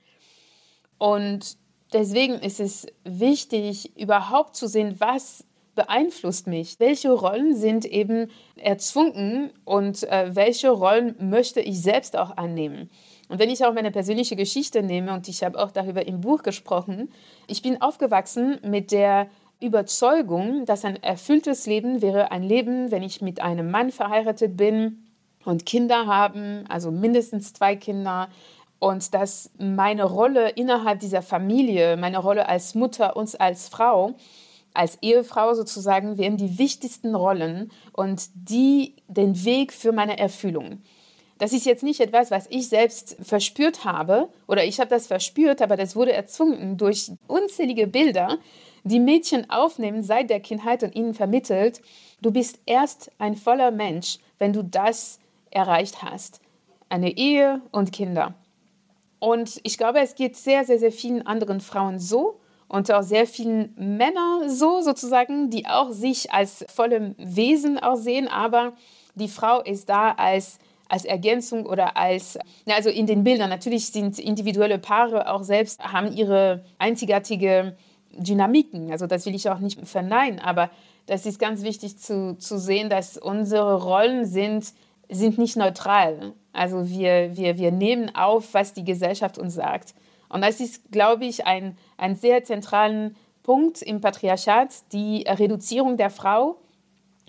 Und 0.98 1.58
deswegen 1.94 2.36
ist 2.36 2.60
es 2.60 2.88
wichtig, 3.04 3.98
überhaupt 3.98 4.56
zu 4.56 4.68
sehen, 4.68 4.96
was 5.00 5.44
beeinflusst 5.76 6.48
mich? 6.48 6.80
Welche 6.80 7.12
Rollen 7.12 7.56
sind 7.56 7.86
eben 7.86 8.32
erzwungen 8.56 9.52
und 9.64 10.04
äh, 10.04 10.36
welche 10.36 10.70
Rollen 10.70 11.16
möchte 11.30 11.62
ich 11.62 11.82
selbst 11.82 12.18
auch 12.18 12.36
annehmen? 12.36 12.90
Und 13.30 13.40
wenn 13.40 13.50
ich 13.50 13.66
auch 13.66 13.74
meine 13.74 13.92
persönliche 13.92 14.36
Geschichte 14.36 14.84
nehme, 14.84 15.14
und 15.14 15.28
ich 15.28 15.44
habe 15.44 15.60
auch 15.60 15.72
darüber 15.72 16.08
im 16.08 16.22
Buch 16.22 16.44
gesprochen, 16.44 17.12
ich 17.48 17.62
bin 17.62 17.82
aufgewachsen 17.82 18.60
mit 18.64 18.92
der 18.92 19.28
Überzeugung, 19.60 20.66
dass 20.66 20.86
ein 20.86 21.02
erfülltes 21.02 21.66
Leben 21.66 22.02
wäre 22.02 22.32
ein 22.32 22.44
Leben, 22.44 22.92
wenn 22.92 23.04
ich 23.04 23.22
mit 23.22 23.42
einem 23.42 23.72
Mann 23.72 23.92
verheiratet 23.92 24.56
bin 24.56 25.08
und 25.44 25.66
Kinder 25.66 26.06
haben, 26.06 26.66
also 26.70 26.92
mindestens 26.92 27.54
zwei 27.54 27.76
Kinder, 27.76 28.30
und 28.80 29.14
dass 29.16 29.50
meine 29.58 30.04
Rolle 30.04 30.50
innerhalb 30.50 31.00
dieser 31.00 31.24
Familie, 31.24 31.98
meine 31.98 32.20
Rolle 32.20 32.48
als 32.48 32.76
Mutter 32.76 33.18
und 33.18 33.42
als 33.42 33.70
Frau, 33.70 34.14
als 34.74 35.00
Ehefrau 35.02 35.56
sozusagen, 35.56 36.20
wären 36.20 36.38
die 36.38 36.60
wichtigsten 36.60 37.16
Rollen 37.16 37.72
und 37.94 38.30
die 38.36 38.96
den 39.08 39.44
Weg 39.44 39.74
für 39.74 39.92
meine 39.92 40.20
Erfüllung. 40.20 40.84
Das 41.38 41.54
ist 41.54 41.66
jetzt 41.66 41.84
nicht 41.84 42.00
etwas, 42.00 42.32
was 42.32 42.48
ich 42.50 42.68
selbst 42.68 43.18
verspürt 43.22 43.86
habe 43.86 44.30
oder 44.48 44.64
ich 44.64 44.80
habe 44.80 44.90
das 44.90 45.08
verspürt, 45.08 45.62
aber 45.62 45.78
das 45.78 45.96
wurde 45.96 46.14
erzwungen 46.14 46.78
durch 46.78 47.12
unzählige 47.28 47.88
Bilder, 47.88 48.40
die 48.84 49.00
Mädchen 49.00 49.50
aufnehmen 49.50 50.02
seit 50.02 50.30
der 50.30 50.40
Kindheit 50.40 50.84
und 50.84 50.96
ihnen 50.96 51.14
vermittelt, 51.14 51.82
du 52.22 52.32
bist 52.32 52.60
erst 52.66 53.12
ein 53.20 53.36
voller 53.36 53.72
Mensch, 53.72 54.18
wenn 54.40 54.54
du 54.54 54.64
das 54.64 55.20
erreicht 55.52 56.02
hast. 56.02 56.42
Eine 56.90 57.18
Ehe 57.18 57.62
und 57.72 57.92
Kinder. 57.92 58.34
Und 59.20 59.60
ich 59.64 59.78
glaube, 59.78 60.00
es 60.00 60.16
geht 60.16 60.38
sehr, 60.38 60.64
sehr, 60.64 60.80
sehr 60.80 60.92
vielen 60.92 61.26
anderen 61.26 61.60
Frauen 61.60 62.00
so 62.00 62.40
und 62.68 62.92
auch 62.92 63.04
sehr 63.04 63.28
vielen 63.28 63.74
Männern 63.76 64.50
so 64.50 64.82
sozusagen, 64.82 65.50
die 65.50 65.66
auch 65.66 65.92
sich 65.92 66.32
als 66.32 66.66
vollem 66.74 67.16
Wesen 67.18 67.80
auch 67.80 67.96
sehen, 67.96 68.28
aber 68.28 68.74
die 69.16 69.28
Frau 69.28 69.62
ist 69.62 69.90
da 69.90 70.12
als 70.12 70.60
als 70.90 71.06
Ergänzung 71.06 71.66
oder 71.66 71.98
als, 71.98 72.38
also 72.66 72.90
in 72.90 73.06
den 73.06 73.24
Bildern, 73.24 73.50
natürlich 73.50 73.88
sind 73.88 74.20
individuelle 74.20 74.80
Paare 74.80 75.30
auch 75.32 75.44
selbst, 75.44 75.84
haben 75.84 76.12
ihre 76.16 76.64
einzigartige 76.78 77.76
Dynamiken, 78.18 78.92
also 78.92 79.08
das 79.08 79.26
will 79.26 79.36
ich 79.36 79.50
auch 79.50 79.60
nicht 79.60 79.80
verneinen, 79.88 80.40
aber 80.40 80.70
das 81.08 81.26
ist 81.26 81.40
ganz 81.40 81.64
wichtig 81.64 81.98
zu, 81.98 82.38
zu 82.38 82.60
sehen, 82.60 82.90
dass 82.90 83.18
unsere 83.18 83.82
Rollen 83.84 84.26
sind, 84.26 84.74
sind 85.10 85.38
nicht 85.38 85.56
neutral. 85.56 86.34
Also 86.52 86.90
wir, 86.90 87.38
wir, 87.38 87.58
wir 87.58 87.72
nehmen 87.72 88.14
auf, 88.14 88.54
was 88.54 88.74
die 88.74 88.84
Gesellschaft 88.84 89.38
uns 89.38 89.54
sagt. 89.54 89.94
Und 90.28 90.42
das 90.42 90.60
ist, 90.60 90.92
glaube 90.92 91.26
ich, 91.26 91.46
ein, 91.46 91.78
ein 91.98 92.16
sehr 92.16 92.44
zentralen 92.44 93.16
Punkt 93.44 93.82
im 93.82 94.02
Patriarchat, 94.02 94.92
die 94.92 95.24
Reduzierung 95.28 95.96
der 95.96 96.10
Frau 96.10 96.58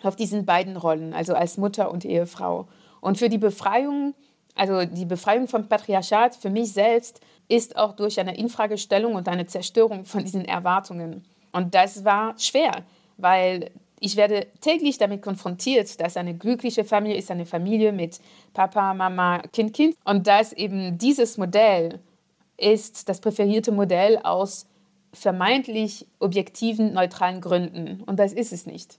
auf 0.02 0.16
diesen 0.16 0.44
beiden 0.44 0.76
Rollen, 0.76 1.12
also 1.12 1.34
als 1.34 1.56
Mutter 1.58 1.92
und 1.92 2.04
Ehefrau. 2.04 2.66
Und 3.00 3.18
für 3.18 3.28
die 3.28 3.38
Befreiung, 3.38 4.14
also 4.54 4.84
die 4.84 5.04
Befreiung 5.04 5.48
vom 5.48 5.68
Patriarchat 5.68 6.36
für 6.36 6.50
mich 6.50 6.72
selbst, 6.72 7.20
ist 7.48 7.76
auch 7.76 7.94
durch 7.96 8.20
eine 8.20 8.36
Infragestellung 8.36 9.14
und 9.14 9.28
eine 9.28 9.46
Zerstörung 9.46 10.04
von 10.04 10.22
diesen 10.22 10.44
Erwartungen. 10.44 11.24
Und 11.52 11.74
das 11.74 12.04
war 12.04 12.38
schwer, 12.38 12.84
weil 13.16 13.70
ich 14.00 14.16
werde 14.16 14.46
täglich 14.60 14.98
damit 14.98 15.22
konfrontiert, 15.22 16.00
dass 16.00 16.16
eine 16.16 16.34
glückliche 16.34 16.84
Familie 16.84 17.18
ist 17.18 17.30
eine 17.30 17.46
Familie 17.46 17.92
mit 17.92 18.20
Papa, 18.52 18.94
Mama, 18.94 19.38
Kind, 19.52 19.72
Kind. 19.72 19.96
Und 20.04 20.26
dass 20.26 20.52
eben 20.52 20.98
dieses 20.98 21.36
Modell 21.36 21.98
ist 22.56 23.08
das 23.08 23.20
präferierte 23.20 23.72
Modell 23.72 24.18
aus 24.18 24.66
vermeintlich 25.12 26.06
objektiven, 26.20 26.92
neutralen 26.92 27.40
Gründen. 27.40 28.02
Und 28.04 28.18
das 28.18 28.32
ist 28.32 28.52
es 28.52 28.66
nicht. 28.66 28.98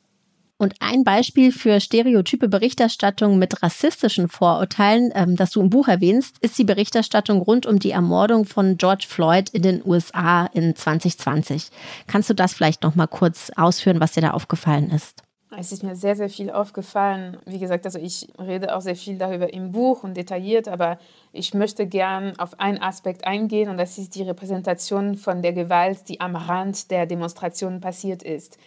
Und 0.62 0.76
ein 0.82 1.06
Beispiel 1.06 1.54
für 1.54 1.80
stereotype 1.80 2.50
Berichterstattung 2.50 3.40
mit 3.40 3.64
rassistischen 3.64 4.28
Vorurteilen, 4.28 5.10
ähm, 5.16 5.38
das 5.38 5.52
du 5.52 5.62
im 5.62 5.70
Buch 5.70 5.88
erwähnst, 5.88 6.36
ist 6.42 6.58
die 6.58 6.66
Berichterstattung 6.66 7.42
rund 7.42 7.66
um 7.66 7.80
die 7.80 7.92
Ermordung 7.92 8.44
von 8.44 8.76
George 8.76 9.06
Floyd 9.08 9.50
in 9.52 9.62
den 9.62 9.82
USA 9.86 10.48
in 10.48 10.76
2020. 10.76 11.70
Kannst 12.08 12.30
du 12.30 12.34
das 12.34 12.54
vielleicht 12.54 12.84
noch 12.84 12.96
mal 12.96 13.08
kurz 13.08 13.52
ausführen, 13.56 14.02
was 14.02 14.12
dir 14.12 14.22
da 14.22 14.32
aufgefallen 14.32 14.92
ist? 14.92 15.24
Es 15.58 15.72
ist 15.72 15.82
mir 15.82 15.96
sehr, 15.96 16.18
sehr 16.18 16.30
viel 16.30 16.52
aufgefallen. 16.52 17.38
Wie 17.46 17.58
gesagt, 17.58 17.86
also 17.86 17.98
ich 17.98 18.28
rede 18.38 18.76
auch 18.76 18.82
sehr 18.82 18.98
viel 18.98 19.18
darüber 19.18 19.52
im 19.54 19.72
Buch 19.72 20.04
und 20.04 20.18
detailliert, 20.18 20.68
aber 20.68 21.00
ich 21.32 21.54
möchte 21.54 21.88
gern 21.88 22.38
auf 22.38 22.60
einen 22.60 22.82
Aspekt 22.82 23.26
eingehen 23.26 23.70
und 23.70 23.78
das 23.78 23.98
ist 23.98 24.14
die 24.14 24.24
Repräsentation 24.24 25.16
von 25.16 25.42
der 25.42 25.54
Gewalt, 25.54 26.10
die 26.10 26.20
am 26.20 26.36
Rand 26.36 26.92
der 26.92 27.06
Demonstrationen 27.06 27.80
passiert 27.80 28.24
ist. 28.24 28.58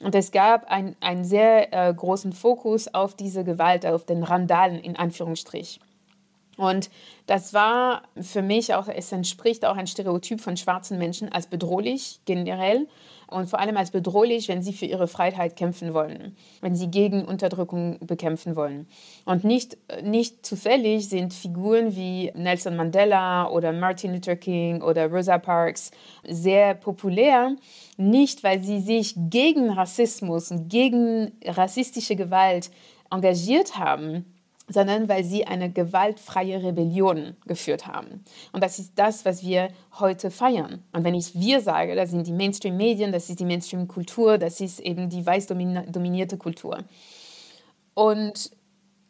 Und 0.00 0.14
es 0.14 0.30
gab 0.30 0.66
ein, 0.70 0.94
einen 1.00 1.24
sehr 1.24 1.72
äh, 1.72 1.92
großen 1.92 2.32
Fokus 2.32 2.92
auf 2.92 3.14
diese 3.14 3.44
Gewalt, 3.44 3.86
auf 3.86 4.04
den 4.04 4.22
Randalen 4.22 4.78
in 4.78 4.96
Anführungsstrich. 4.96 5.80
Und 6.56 6.90
das 7.26 7.52
war 7.54 8.02
für 8.20 8.42
mich 8.42 8.74
auch, 8.74 8.88
es 8.88 9.12
entspricht 9.12 9.64
auch 9.64 9.76
ein 9.76 9.86
Stereotyp 9.86 10.40
von 10.40 10.56
schwarzen 10.56 10.98
Menschen 10.98 11.30
als 11.30 11.46
bedrohlich 11.46 12.20
generell 12.24 12.86
und 13.28 13.48
vor 13.48 13.58
allem 13.58 13.76
als 13.76 13.90
bedrohlich, 13.90 14.48
wenn 14.48 14.62
sie 14.62 14.72
für 14.72 14.86
ihre 14.86 15.08
Freiheit 15.08 15.56
kämpfen 15.56 15.94
wollen, 15.94 16.36
wenn 16.60 16.74
sie 16.74 16.90
gegen 16.90 17.24
Unterdrückung 17.24 17.98
bekämpfen 18.00 18.56
wollen. 18.56 18.86
Und 19.24 19.44
nicht, 19.44 19.76
nicht 20.02 20.46
zufällig 20.46 21.08
sind 21.08 21.34
Figuren 21.34 21.96
wie 21.96 22.30
Nelson 22.34 22.76
Mandela 22.76 23.50
oder 23.50 23.72
Martin 23.72 24.14
Luther 24.14 24.36
King 24.36 24.82
oder 24.82 25.10
Rosa 25.10 25.38
Parks 25.38 25.90
sehr 26.24 26.74
populär, 26.74 27.56
nicht 27.96 28.44
weil 28.44 28.62
sie 28.62 28.80
sich 28.80 29.14
gegen 29.16 29.70
Rassismus 29.70 30.50
und 30.50 30.68
gegen 30.68 31.32
rassistische 31.44 32.16
Gewalt 32.16 32.70
engagiert 33.10 33.78
haben, 33.78 34.24
sondern 34.68 35.08
weil 35.08 35.24
sie 35.24 35.46
eine 35.46 35.70
gewaltfreie 35.70 36.62
Rebellion 36.62 37.36
geführt 37.46 37.86
haben. 37.86 38.24
Und 38.52 38.64
das 38.64 38.78
ist 38.78 38.92
das, 38.96 39.24
was 39.24 39.44
wir 39.44 39.68
heute 39.98 40.30
feiern. 40.30 40.82
Und 40.92 41.04
wenn 41.04 41.14
ich 41.14 41.34
wir 41.34 41.60
sage, 41.60 41.94
das 41.94 42.10
sind 42.10 42.26
die 42.26 42.32
Mainstream-Medien, 42.32 43.12
das 43.12 43.30
ist 43.30 43.38
die 43.38 43.44
Mainstream-Kultur, 43.44 44.38
das 44.38 44.60
ist 44.60 44.80
eben 44.80 45.08
die 45.08 45.24
weiß 45.24 45.46
dominierte 45.46 46.36
Kultur. 46.36 46.78
Und 47.94 48.50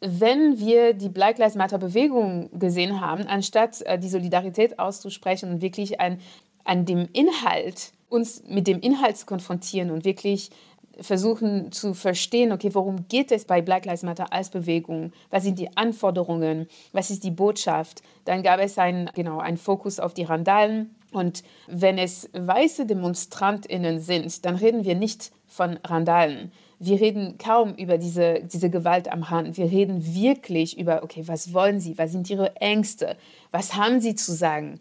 wenn 0.01 0.59
wir 0.59 0.93
die 0.93 1.09
Black 1.09 1.39
Lives 1.39 1.55
Matter-Bewegung 1.55 2.51
gesehen 2.59 3.01
haben, 3.01 3.27
anstatt 3.27 3.81
äh, 3.83 3.99
die 3.99 4.09
Solidarität 4.09 4.79
auszusprechen 4.79 5.51
und 5.51 5.63
wirklich 5.63 6.01
an, 6.01 6.21
an 6.65 6.85
dem 6.85 7.09
Inhalt, 7.13 7.93
uns 8.09 8.45
mit 8.47 8.67
dem 8.67 8.81
Inhalt 8.81 9.17
zu 9.17 9.27
konfrontieren 9.27 9.91
und 9.91 10.05
wirklich 10.05 10.51
versuchen 11.01 11.73
zu 11.73 11.95
verstehen, 11.95 12.53
okay, 12.53 12.71
worum 12.73 13.09
geht 13.09 13.33
es 13.33 13.45
bei 13.45 13.61
Black 13.61 13.85
Lives 13.85 14.03
Matter 14.03 14.33
als 14.33 14.51
Bewegung? 14.51 15.13
Was 15.31 15.45
sind 15.45 15.59
die 15.59 15.77
Anforderungen? 15.77 16.69
Was 16.93 17.11
ist 17.11 17.25
die 17.25 17.31
Botschaft? 17.31 18.03
Dann 18.25 18.43
gab 18.43 18.61
es 18.61 18.79
ein, 18.79 19.11
genau, 19.15 19.39
einen 19.39 19.57
Fokus 19.57 20.01
auf 20.01 20.15
die 20.15 20.25
Randalen. 20.25 20.95
Und 21.13 21.45
wenn 21.67 21.99
es 21.99 22.29
weiße 22.33 22.87
DemonstrantInnen 22.87 24.01
sind, 24.01 24.45
dann 24.45 24.57
reden 24.57 24.85
wir 24.85 24.95
nicht 24.95 25.33
von 25.47 25.79
Randalen. 25.85 26.53
Wir 26.79 27.01
reden 27.01 27.39
kaum 27.39 27.75
über 27.75 27.97
diese, 27.97 28.41
diese 28.43 28.69
Gewalt 28.69 29.11
am 29.11 29.31
Hand. 29.31 29.57
Wir 29.57 29.71
reden 29.71 30.15
wirklich 30.15 30.79
über, 30.79 31.03
okay, 31.03 31.23
was 31.27 31.55
wollen 31.55 31.81
sie? 31.81 31.97
Was 31.97 32.13
sind 32.13 32.29
ihre 32.29 32.57
Ängste? 32.57 33.17
Was 33.51 33.75
haben 33.75 34.01
sie 34.01 34.15
zu 34.15 34.33
sagen? 34.33 34.81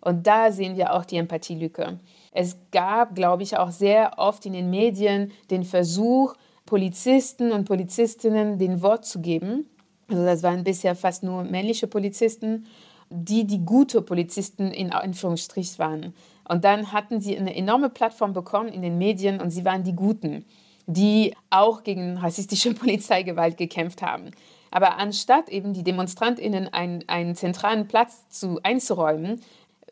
Und 0.00 0.26
da 0.26 0.50
sehen 0.50 0.76
wir 0.76 0.94
auch 0.94 1.04
die 1.04 1.16
Empathielücke. 1.16 1.98
Es 2.32 2.56
gab, 2.72 3.14
glaube 3.14 3.42
ich, 3.42 3.56
auch 3.56 3.70
sehr 3.70 4.18
oft 4.18 4.46
in 4.46 4.52
den 4.52 4.70
Medien 4.70 5.32
den 5.50 5.64
Versuch, 5.64 6.34
Polizisten 6.66 7.52
und 7.52 7.64
Polizistinnen 7.64 8.58
den 8.58 8.82
Wort 8.82 9.06
zu 9.06 9.20
geben. 9.20 9.66
Also 10.08 10.24
das 10.24 10.42
waren 10.42 10.64
bisher 10.64 10.94
fast 10.94 11.22
nur 11.22 11.44
männliche 11.44 11.86
Polizisten, 11.86 12.66
die 13.10 13.46
die 13.46 13.64
gute 13.64 14.02
Polizisten 14.02 14.70
in 14.70 14.92
Anführungsstrich 14.92 15.78
waren. 15.78 16.14
Und 16.46 16.64
dann 16.64 16.92
hatten 16.92 17.20
sie 17.20 17.38
eine 17.38 17.54
enorme 17.54 17.90
Plattform 17.90 18.32
bekommen 18.32 18.68
in 18.68 18.82
den 18.82 18.98
Medien 18.98 19.40
und 19.40 19.50
sie 19.50 19.64
waren 19.64 19.84
die 19.84 19.94
Guten, 19.94 20.44
die 20.86 21.34
auch 21.50 21.82
gegen 21.82 22.18
rassistische 22.18 22.74
Polizeigewalt 22.74 23.56
gekämpft 23.56 24.02
haben. 24.02 24.30
Aber 24.70 24.98
anstatt 24.98 25.48
eben 25.48 25.72
die 25.72 25.82
DemonstrantInnen 25.82 26.68
einen, 26.68 27.04
einen 27.08 27.34
zentralen 27.34 27.88
Platz 27.88 28.28
zu, 28.28 28.60
einzuräumen, 28.62 29.40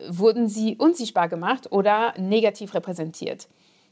wurden 0.07 0.47
sie 0.47 0.75
unsichtbar 0.77 1.29
gemacht 1.29 1.71
oder 1.71 2.13
negativ 2.17 2.73
repräsentiert. 2.73 3.47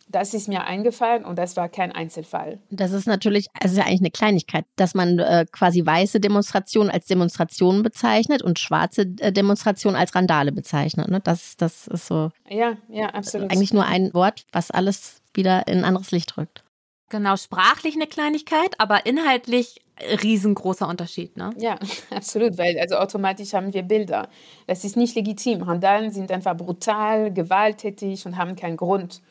Das 0.08 0.36
ist 0.36 0.48
mir 0.48 0.66
eingefallen 0.66 1.26
und 1.26 1.40
das 1.40 1.58
war 1.58 1.68
kein 1.68 1.92
Einzelfall. 1.92 2.60
Das 2.70 2.92
ist 2.92 3.08
natürlich, 3.08 3.48
es 3.60 3.72
ist 3.72 3.78
ja 3.78 3.86
eigentlich 3.86 4.02
eine 4.02 4.12
Kleinigkeit, 4.12 4.66
dass 4.76 4.94
man 4.94 5.18
äh, 5.18 5.46
quasi 5.52 5.84
weiße 5.84 6.20
Demonstrationen 6.20 6.92
als 6.92 7.08
Demonstrationen 7.08 7.82
bezeichnet 7.82 8.44
und 8.44 8.60
schwarze 8.60 9.02
äh, 9.20 9.32
Demonstrationen 9.32 10.00
als 10.00 10.14
Randale 10.14 10.52
bezeichnet. 10.52 11.10
Ne? 11.10 11.22
Das, 11.22 11.58
das 11.58 11.88
ist 11.88 12.06
so. 12.06 12.32
Ja, 12.48 12.78
ja, 12.88 13.08
absolut. 13.10 13.52
Eigentlich 13.52 13.74
nur 13.74 13.86
ein 13.86 14.14
Wort, 14.14 14.46
was 14.52 14.70
alles 14.70 15.22
wieder 15.34 15.68
in 15.68 15.80
ein 15.80 15.86
anderes 15.86 16.12
Licht 16.12 16.38
rückt. 16.38 16.64
Genau, 17.10 17.36
sprachlich 17.36 17.96
eine 17.96 18.08
Kleinigkeit, 18.08 18.80
aber 18.80 19.08
inhaltlich 19.08 19.82
riesengroßer 20.02 20.88
Unterschied, 20.88 21.38
ne? 21.38 21.52
Ja, 21.58 21.78
absolut, 22.10 22.58
weil 22.58 22.78
also 22.80 22.96
automatisch 22.96 23.54
haben 23.54 23.74
wir 23.74 23.84
Bilder. 23.84 24.30
Das 24.68 24.84
ist 24.84 24.98
nicht 24.98 25.16
legitim. 25.16 25.62
Randalen 25.62 26.12
sind 26.12 26.32
einfach 26.32 26.56
brutal, 26.56 27.32
gewalttätig 27.34 28.25
und 28.25 28.38
haben 28.38 28.56
keinen 28.56 28.78
Grund. 28.78 29.22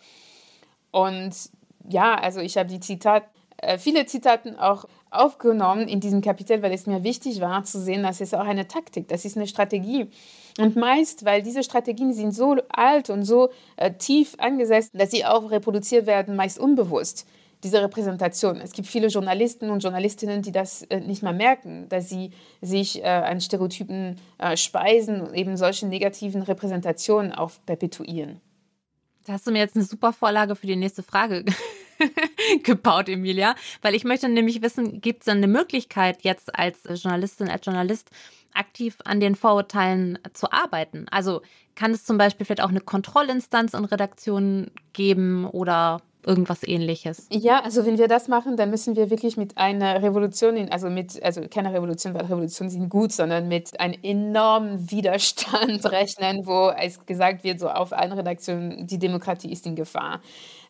Und 0.91 1.35
ja, 1.89 2.15
also 2.15 2.41
ich 2.41 2.57
habe 2.57 2.69
die 2.69 2.81
Zitat, 2.81 3.25
äh, 3.59 3.79
viele 3.79 4.07
Zitaten 4.07 4.57
auch 4.57 4.87
aufgenommen 5.11 5.87
in 5.87 6.01
diesem 6.01 6.23
Kapitel, 6.23 6.63
weil 6.63 6.73
es 6.73 6.87
mir 6.87 7.05
wichtig 7.05 7.41
war 7.41 7.65
zu 7.65 7.81
sehen, 7.81 8.03
dass 8.03 8.21
es 8.21 8.35
auch 8.35 8.47
eine 8.47 8.67
Taktik, 8.67 9.09
das 9.09 9.25
ist 9.25 9.37
eine 9.37 9.47
Strategie. 9.47 10.09
Und 10.59 10.77
meist, 10.77 11.25
weil 11.25 11.43
diese 11.43 11.63
Strategien 11.63 12.13
sind 12.13 12.33
so 12.33 12.57
alt 12.69 13.11
und 13.11 13.25
so 13.25 13.51
äh, 13.77 13.93
tief 13.93 14.35
angesetzt, 14.39 14.93
dass 14.95 15.11
sie 15.11 15.25
auch 15.25 15.51
reproduziert 15.51 16.07
werden, 16.07 16.37
meist 16.37 16.59
unbewusst 16.59 17.27
diese 17.65 17.83
Repräsentation. 17.83 18.61
Es 18.61 18.73
gibt 18.73 18.87
viele 18.87 19.09
Journalisten 19.09 19.71
und 19.71 19.83
Journalistinnen, 19.83 20.43
die 20.43 20.53
das 20.53 20.83
äh, 20.83 21.01
nicht 21.01 21.23
mal 21.23 21.35
merken, 21.35 21.89
dass 21.89 22.09
sie 22.09 22.31
sich 22.61 23.03
äh, 23.03 23.07
an 23.07 23.41
Stereotypen 23.41 24.21
äh, 24.39 24.57
speisen 24.57 25.23
und 25.23 25.35
eben 25.35 25.57
solche 25.57 25.87
negativen 25.87 26.43
Repräsentationen 26.43 27.33
auch 27.33 27.51
perpetuieren. 27.67 28.41
Da 29.25 29.33
hast 29.33 29.47
du 29.47 29.51
mir 29.51 29.59
jetzt 29.59 29.75
eine 29.75 29.85
super 29.85 30.13
Vorlage 30.13 30.55
für 30.55 30.67
die 30.67 30.77
nächste 30.77 31.03
Frage 31.03 31.45
gebaut, 32.63 33.09
Emilia, 33.09 33.55
weil 33.81 33.95
ich 33.95 34.05
möchte 34.05 34.29
nämlich 34.29 34.61
wissen, 34.61 35.01
gibt 35.01 35.21
es 35.21 35.25
denn 35.25 35.39
eine 35.39 35.49
Möglichkeit 35.49 36.23
jetzt 36.23 36.55
als 36.55 36.81
Journalistin, 36.85 37.49
als 37.49 37.65
Journalist 37.65 38.11
aktiv 38.53 38.99
an 39.05 39.21
den 39.21 39.35
Vorurteilen 39.35 40.19
zu 40.35 40.53
arbeiten? 40.53 41.07
Also 41.11 41.41
kann 41.75 41.93
es 41.93 42.05
zum 42.05 42.19
Beispiel 42.19 42.45
vielleicht 42.45 42.61
auch 42.61 42.69
eine 42.69 42.81
Kontrollinstanz 42.81 43.73
in 43.73 43.87
Redaktionen 43.87 44.71
geben 44.93 45.47
oder 45.47 46.03
irgendwas 46.27 46.63
ähnliches. 46.63 47.27
Ja, 47.31 47.61
also 47.61 47.87
wenn 47.87 47.99
wir 47.99 48.09
das 48.09 48.29
machen, 48.29 48.57
dann 48.57 48.71
müssen 48.71 48.97
wir 48.97 49.11
wirklich 49.11 49.37
mit 49.37 49.57
einer 49.59 50.03
Revolution, 50.03 50.57
in, 50.57 50.71
also 50.71 50.91
mit, 50.91 51.23
also 51.23 51.43
keine 51.49 51.73
Revolution, 51.73 52.15
weil 52.15 52.27
Revolutionen 52.27 52.71
sind 52.71 52.89
gut, 52.89 53.13
sondern 53.13 53.49
mit 53.49 53.79
einem 53.81 53.99
enormen 54.03 54.91
Widerstand 54.91 55.85
rechnen, 55.91 56.47
wo 56.47 56.71
es 56.71 57.05
gesagt 57.07 57.45
wird, 57.45 57.61
so 57.61 57.69
auf 57.69 57.93
einer 57.93 58.17
Redaktion, 58.17 58.87
die 58.87 58.99
Demokratie 58.99 59.53
ist 59.53 59.67
in 59.67 59.77
Gefahr. 59.77 60.21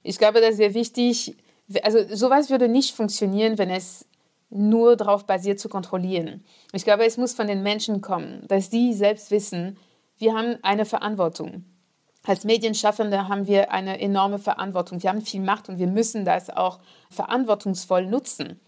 Ich 0.02 0.18
glaube, 0.18 0.40
das 0.40 0.50
ist 0.50 0.56
sehr 0.58 0.74
wichtig. 0.74 1.36
Also 1.82 1.98
sowas 2.14 2.50
würde 2.50 2.68
nicht 2.68 2.94
funktionieren, 2.94 3.58
wenn 3.58 3.70
es 3.70 4.06
nur 4.50 4.96
darauf 4.96 5.26
basiert 5.26 5.58
zu 5.58 5.68
kontrollieren. 5.68 6.44
Ich 6.72 6.84
glaube, 6.84 7.04
es 7.04 7.16
muss 7.16 7.34
von 7.34 7.46
den 7.46 7.62
Menschen 7.62 8.00
kommen, 8.00 8.44
dass 8.48 8.70
die 8.70 8.92
selbst 8.92 9.30
wissen, 9.30 9.78
wir 10.18 10.34
haben 10.34 10.58
eine 10.62 10.84
Verantwortung 10.84 11.64
als 12.26 12.44
Medienschaffende 12.44 13.28
haben 13.28 13.46
wir 13.46 13.70
eine 13.70 14.00
enorme 14.00 14.38
Verantwortung. 14.38 15.02
Wir 15.02 15.10
haben 15.10 15.20
viel 15.20 15.42
Macht 15.42 15.68
und 15.68 15.78
wir 15.78 15.86
müssen 15.86 16.24
das 16.24 16.50
auch 16.50 16.78
verantwortungsvoll 17.10 18.06
nutzen. 18.06 18.60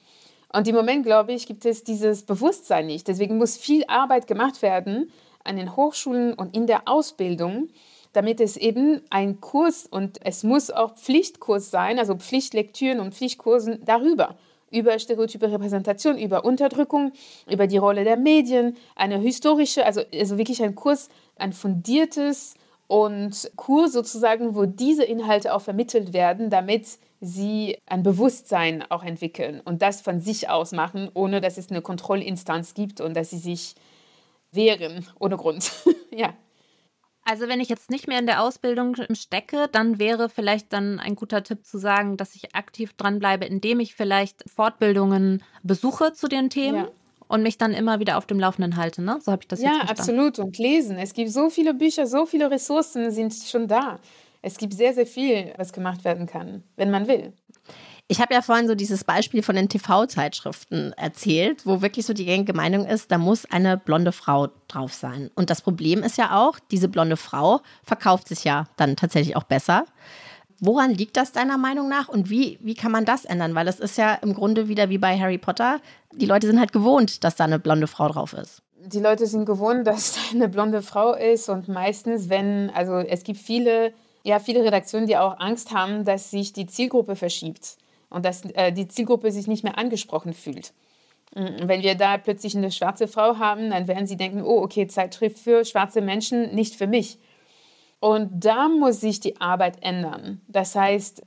Und 0.52 0.68
im 0.68 0.74
Moment, 0.74 1.04
glaube 1.04 1.32
ich, 1.32 1.46
gibt 1.46 1.64
es 1.64 1.82
dieses 1.82 2.22
Bewusstsein 2.22 2.86
nicht. 2.86 3.08
Deswegen 3.08 3.38
muss 3.38 3.56
viel 3.56 3.84
Arbeit 3.88 4.26
gemacht 4.26 4.62
werden 4.62 5.10
an 5.44 5.56
den 5.56 5.74
Hochschulen 5.74 6.34
und 6.34 6.54
in 6.54 6.66
der 6.66 6.86
Ausbildung, 6.86 7.68
damit 8.12 8.40
es 8.40 8.56
eben 8.56 9.02
ein 9.10 9.40
Kurs 9.40 9.86
und 9.86 10.18
es 10.24 10.42
muss 10.42 10.70
auch 10.70 10.94
Pflichtkurs 10.94 11.70
sein, 11.70 11.98
also 11.98 12.14
Pflichtlektüren 12.14 13.00
und 13.00 13.14
Pflichtkursen 13.14 13.84
darüber 13.84 14.36
über 14.70 14.98
stereotype 14.98 15.50
Repräsentation, 15.50 16.18
über 16.18 16.44
Unterdrückung, 16.44 17.12
über 17.48 17.66
die 17.66 17.76
Rolle 17.76 18.04
der 18.04 18.16
Medien, 18.16 18.76
eine 18.96 19.18
historische, 19.18 19.86
also, 19.86 20.02
also 20.12 20.38
wirklich 20.38 20.62
ein 20.62 20.74
Kurs, 20.74 21.08
ein 21.36 21.52
fundiertes 21.52 22.54
und 22.88 23.50
Kur 23.56 23.88
sozusagen, 23.88 24.54
wo 24.54 24.64
diese 24.64 25.04
Inhalte 25.04 25.54
auch 25.54 25.62
vermittelt 25.62 26.12
werden, 26.12 26.50
damit 26.50 26.86
sie 27.20 27.78
ein 27.86 28.02
Bewusstsein 28.02 28.84
auch 28.90 29.02
entwickeln 29.02 29.60
und 29.64 29.82
das 29.82 30.00
von 30.00 30.20
sich 30.20 30.48
aus 30.48 30.72
machen, 30.72 31.10
ohne 31.14 31.40
dass 31.40 31.58
es 31.58 31.70
eine 31.70 31.82
Kontrollinstanz 31.82 32.74
gibt 32.74 33.00
und 33.00 33.14
dass 33.14 33.30
sie 33.30 33.38
sich 33.38 33.74
wehren 34.52 35.06
ohne 35.18 35.36
Grund. 35.36 35.70
ja. 36.10 36.34
Also 37.24 37.48
wenn 37.48 37.60
ich 37.60 37.68
jetzt 37.68 37.90
nicht 37.90 38.06
mehr 38.06 38.20
in 38.20 38.26
der 38.26 38.40
Ausbildung 38.40 38.94
stecke, 39.14 39.68
dann 39.72 39.98
wäre 39.98 40.28
vielleicht 40.28 40.72
dann 40.72 41.00
ein 41.00 41.16
guter 41.16 41.42
Tipp 41.42 41.64
zu 41.64 41.76
sagen, 41.78 42.16
dass 42.16 42.36
ich 42.36 42.54
aktiv 42.54 42.92
dranbleibe, 42.92 43.44
indem 43.44 43.80
ich 43.80 43.96
vielleicht 43.96 44.48
Fortbildungen 44.48 45.42
besuche 45.64 46.12
zu 46.12 46.28
den 46.28 46.50
Themen. 46.50 46.84
Ja 46.84 46.90
und 47.28 47.42
mich 47.42 47.58
dann 47.58 47.72
immer 47.72 48.00
wieder 48.00 48.18
auf 48.18 48.26
dem 48.26 48.38
Laufenden 48.38 48.76
halte. 48.76 49.02
Ne? 49.02 49.18
So 49.20 49.32
habe 49.32 49.42
ich 49.42 49.48
das 49.48 49.60
ja, 49.60 49.72
jetzt. 49.72 49.82
Ja, 49.84 49.90
absolut. 49.90 50.38
Und 50.38 50.58
lesen. 50.58 50.98
Es 50.98 51.12
gibt 51.12 51.30
so 51.30 51.50
viele 51.50 51.74
Bücher, 51.74 52.06
so 52.06 52.26
viele 52.26 52.50
Ressourcen 52.50 53.10
sind 53.10 53.34
schon 53.34 53.68
da. 53.68 53.98
Es 54.42 54.58
gibt 54.58 54.74
sehr, 54.74 54.94
sehr 54.94 55.06
viel, 55.06 55.52
was 55.56 55.72
gemacht 55.72 56.04
werden 56.04 56.26
kann, 56.26 56.62
wenn 56.76 56.90
man 56.90 57.08
will. 57.08 57.32
Ich 58.08 58.20
habe 58.20 58.34
ja 58.34 58.42
vorhin 58.42 58.68
so 58.68 58.76
dieses 58.76 59.02
Beispiel 59.02 59.42
von 59.42 59.56
den 59.56 59.68
TV-Zeitschriften 59.68 60.92
erzählt, 60.92 61.66
wo 61.66 61.82
wirklich 61.82 62.06
so 62.06 62.12
die 62.12 62.24
gängige 62.24 62.52
Meinung 62.52 62.86
ist, 62.86 63.10
da 63.10 63.18
muss 63.18 63.46
eine 63.46 63.76
blonde 63.76 64.12
Frau 64.12 64.48
drauf 64.68 64.94
sein. 64.94 65.30
Und 65.34 65.50
das 65.50 65.60
Problem 65.60 66.04
ist 66.04 66.16
ja 66.16 66.38
auch, 66.38 66.60
diese 66.70 66.88
blonde 66.88 67.16
Frau 67.16 67.60
verkauft 67.82 68.28
sich 68.28 68.44
ja 68.44 68.68
dann 68.76 68.94
tatsächlich 68.94 69.34
auch 69.34 69.42
besser. 69.42 69.86
Woran 70.60 70.92
liegt 70.94 71.16
das 71.16 71.32
deiner 71.32 71.58
Meinung 71.58 71.88
nach 71.88 72.08
und 72.08 72.30
wie, 72.30 72.58
wie 72.62 72.74
kann 72.74 72.92
man 72.92 73.04
das 73.04 73.24
ändern? 73.24 73.54
Weil 73.54 73.68
es 73.68 73.78
ist 73.78 73.98
ja 73.98 74.14
im 74.14 74.34
Grunde 74.34 74.68
wieder 74.68 74.88
wie 74.88 74.98
bei 74.98 75.18
Harry 75.18 75.38
Potter. 75.38 75.80
Die 76.12 76.26
Leute 76.26 76.46
sind 76.46 76.58
halt 76.58 76.72
gewohnt, 76.72 77.24
dass 77.24 77.36
da 77.36 77.44
eine 77.44 77.58
blonde 77.58 77.86
Frau 77.86 78.08
drauf 78.08 78.32
ist. 78.32 78.62
Die 78.78 79.00
Leute 79.00 79.26
sind 79.26 79.44
gewohnt, 79.44 79.86
dass 79.86 80.14
da 80.14 80.20
eine 80.32 80.48
blonde 80.48 80.80
Frau 80.80 81.12
ist 81.14 81.48
und 81.48 81.68
meistens, 81.68 82.28
wenn, 82.28 82.70
also 82.70 82.94
es 82.98 83.22
gibt 83.22 83.38
viele, 83.38 83.92
ja, 84.22 84.38
viele 84.38 84.64
Redaktionen, 84.64 85.06
die 85.06 85.16
auch 85.16 85.38
Angst 85.40 85.72
haben, 85.72 86.04
dass 86.04 86.30
sich 86.30 86.52
die 86.52 86.66
Zielgruppe 86.66 87.16
verschiebt 87.16 87.76
und 88.08 88.24
dass 88.24 88.44
äh, 88.54 88.72
die 88.72 88.88
Zielgruppe 88.88 89.32
sich 89.32 89.46
nicht 89.48 89.64
mehr 89.64 89.76
angesprochen 89.76 90.32
fühlt. 90.32 90.72
Mm, 91.34 91.68
wenn 91.68 91.82
wir 91.82 91.96
da 91.96 92.16
plötzlich 92.16 92.56
eine 92.56 92.70
schwarze 92.70 93.08
Frau 93.08 93.38
haben, 93.38 93.70
dann 93.70 93.88
werden 93.88 94.06
sie 94.06 94.16
denken, 94.16 94.42
oh, 94.42 94.62
okay, 94.62 94.86
Zeitschrift 94.86 95.38
für 95.38 95.64
schwarze 95.64 96.00
Menschen, 96.00 96.54
nicht 96.54 96.76
für 96.76 96.86
mich. 96.86 97.18
Und 98.06 98.44
da 98.44 98.68
muss 98.68 99.00
sich 99.00 99.18
die 99.18 99.40
Arbeit 99.40 99.82
ändern. 99.82 100.40
Das 100.46 100.76
heißt, 100.76 101.22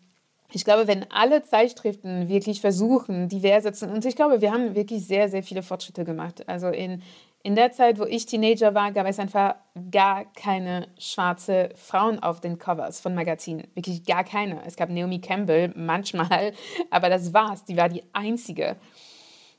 ich 0.54 0.64
glaube, 0.64 0.88
wenn 0.88 1.12
alle 1.12 1.44
Zeitschriften 1.44 2.30
wirklich 2.30 2.62
versuchen, 2.62 3.28
diverse 3.28 3.74
zu, 3.74 3.86
und 3.86 4.06
ich 4.06 4.16
glaube, 4.16 4.40
wir 4.40 4.54
haben 4.54 4.76
wirklich 4.76 5.06
sehr, 5.06 5.28
sehr 5.28 5.44
viele 5.44 5.62
Fortschritte 5.62 6.06
gemacht. 6.06 6.48
Also 6.48 6.70
in, 6.70 7.02
in 7.44 7.56
der 7.56 7.74
Zeit, 7.74 8.00
wo 8.00 8.06
ich 8.06 8.28
Teenager 8.28 8.76
war, 8.76 8.94
gab 8.94 9.08
es 9.08 9.20
einfach 9.20 9.56
gar 9.92 10.24
keine 10.36 10.88
schwarze 10.98 11.72
Frauen 11.76 12.20
auf 12.20 12.40
den 12.40 12.58
Covers 12.58 13.02
von 13.02 13.14
Magazinen. 13.14 13.68
Wirklich 13.76 14.06
gar 14.06 14.24
keine. 14.24 14.64
Es 14.66 14.78
gab 14.78 14.90
Naomi 14.90 15.20
Campbell 15.20 15.74
manchmal, 15.76 16.54
aber 16.92 17.10
das 17.10 17.34
war's. 17.34 17.66
Die 17.66 17.76
war 17.76 17.90
die 17.90 18.04
einzige. 18.14 18.78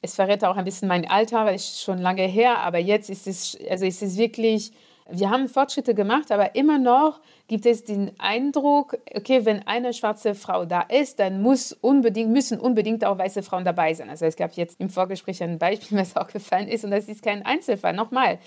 Es 0.01 0.15
verrät 0.15 0.43
auch 0.43 0.57
ein 0.57 0.65
bisschen 0.65 0.89
mein 0.89 1.07
Alter, 1.07 1.45
weil 1.45 1.57
ich 1.57 1.83
schon 1.85 1.99
lange 1.99 2.23
her, 2.23 2.61
aber 2.61 2.79
jetzt 2.79 3.11
ist 3.11 3.27
es, 3.27 3.59
also 3.69 3.85
ist 3.85 4.03
es 4.03 4.17
wirklich 4.17 4.73
wir 5.13 5.31
haben 5.31 5.49
Fortschritte 5.49 5.95
gemacht, 5.95 6.31
aber 6.33 6.55
immer 6.55 6.79
noch 6.79 7.21
gibt 7.49 7.67
es 7.67 7.85
den 7.85 8.13
Eindruck, 8.19 8.99
okay, 9.15 9.45
wenn 9.45 9.67
eine 9.67 9.93
schwarze 9.93 10.35
Frau 10.35 10.65
da 10.65 10.83
ist, 10.83 11.19
dann 11.19 11.43
muss 11.43 11.73
unbedingt, 11.73 12.31
müssen 12.31 12.61
unbedingt 12.61 13.05
auch 13.05 13.19
weiße 13.19 13.43
Frauen 13.43 13.65
dabei 13.65 13.95
sein. 13.95 14.11
Also 14.11 14.27
es 14.27 14.37
gab 14.37 14.53
jetzt 14.53 14.81
im 14.81 14.89
Vorgespräch 14.89 15.43
ein 15.43 15.59
Beispiel, 15.59 15.99
was 15.99 16.17
auch 16.17 16.29
gefallen 16.29 16.69
ist, 16.69 16.85
und 16.85 16.91
das 16.91 17.09
ist 17.09 17.23
kein 17.23 17.45
Einzelfall. 17.45 17.93
Nochmal, 17.93 18.39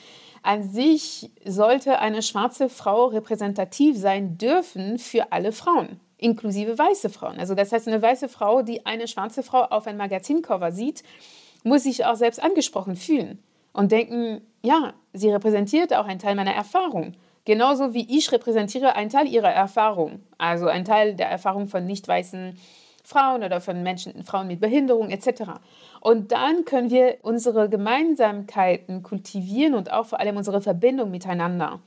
an 0.42 0.64
sich 0.64 1.32
sollte 1.46 2.00
eine 2.00 2.22
schwarze 2.22 2.70
Frau 2.70 3.06
repräsentativ 3.06 3.98
sein 3.98 4.38
dürfen 4.38 4.98
für 5.00 5.32
alle 5.32 5.52
Frauen 5.52 6.00
inklusive 6.24 6.78
weiße 6.78 7.10
Frauen. 7.10 7.38
Also 7.38 7.54
das 7.54 7.74
heißt, 7.74 7.88
eine 7.88 8.02
weiße 8.02 8.30
Frau, 8.30 8.62
die 8.62 8.86
eine 8.86 9.10
schwarze 9.10 9.44
Frau 9.44 9.64
auf 9.64 9.88
ein 9.88 9.98
Magazincover 9.98 10.72
sieht, 10.72 11.04
muss 11.64 11.84
sich 11.84 12.06
auch 12.06 12.16
selbst 12.16 12.42
angesprochen 12.42 12.96
fühlen 12.96 13.40
und 13.74 13.92
denken, 13.92 14.42
ja, 14.64 14.94
sie 15.12 15.30
repräsentiert 15.30 15.94
auch 15.94 16.06
einen 16.06 16.20
Teil 16.20 16.36
meiner 16.36 16.54
Erfahrung. 16.54 17.14
Genauso 17.46 17.94
wie 17.94 18.18
ich 18.18 18.32
repräsentiere 18.32 18.96
einen 18.96 19.10
Teil 19.10 19.28
ihrer 19.28 19.52
Erfahrung. 19.52 20.22
Also 20.38 20.68
einen 20.68 20.86
Teil 20.86 21.16
der 21.16 21.30
Erfahrung 21.30 21.68
von 21.68 21.86
nicht 21.86 22.08
weißen 22.08 22.58
Frauen 23.04 23.44
oder 23.44 23.60
von 23.60 23.84
Menschen, 23.84 24.24
Frauen 24.24 24.48
mit 24.48 24.62
Behinderung 24.62 25.10
etc. 25.10 25.44
Und 26.00 26.32
dann 26.32 26.64
können 26.64 26.90
wir 26.90 27.18
unsere 27.22 27.68
Gemeinsamkeiten 27.68 29.04
kultivieren 29.04 29.74
und 29.74 29.92
auch 29.92 30.06
vor 30.06 30.22
allem 30.22 30.38
unsere 30.38 30.62
Verbindung 30.62 31.12
miteinander. 31.12 31.82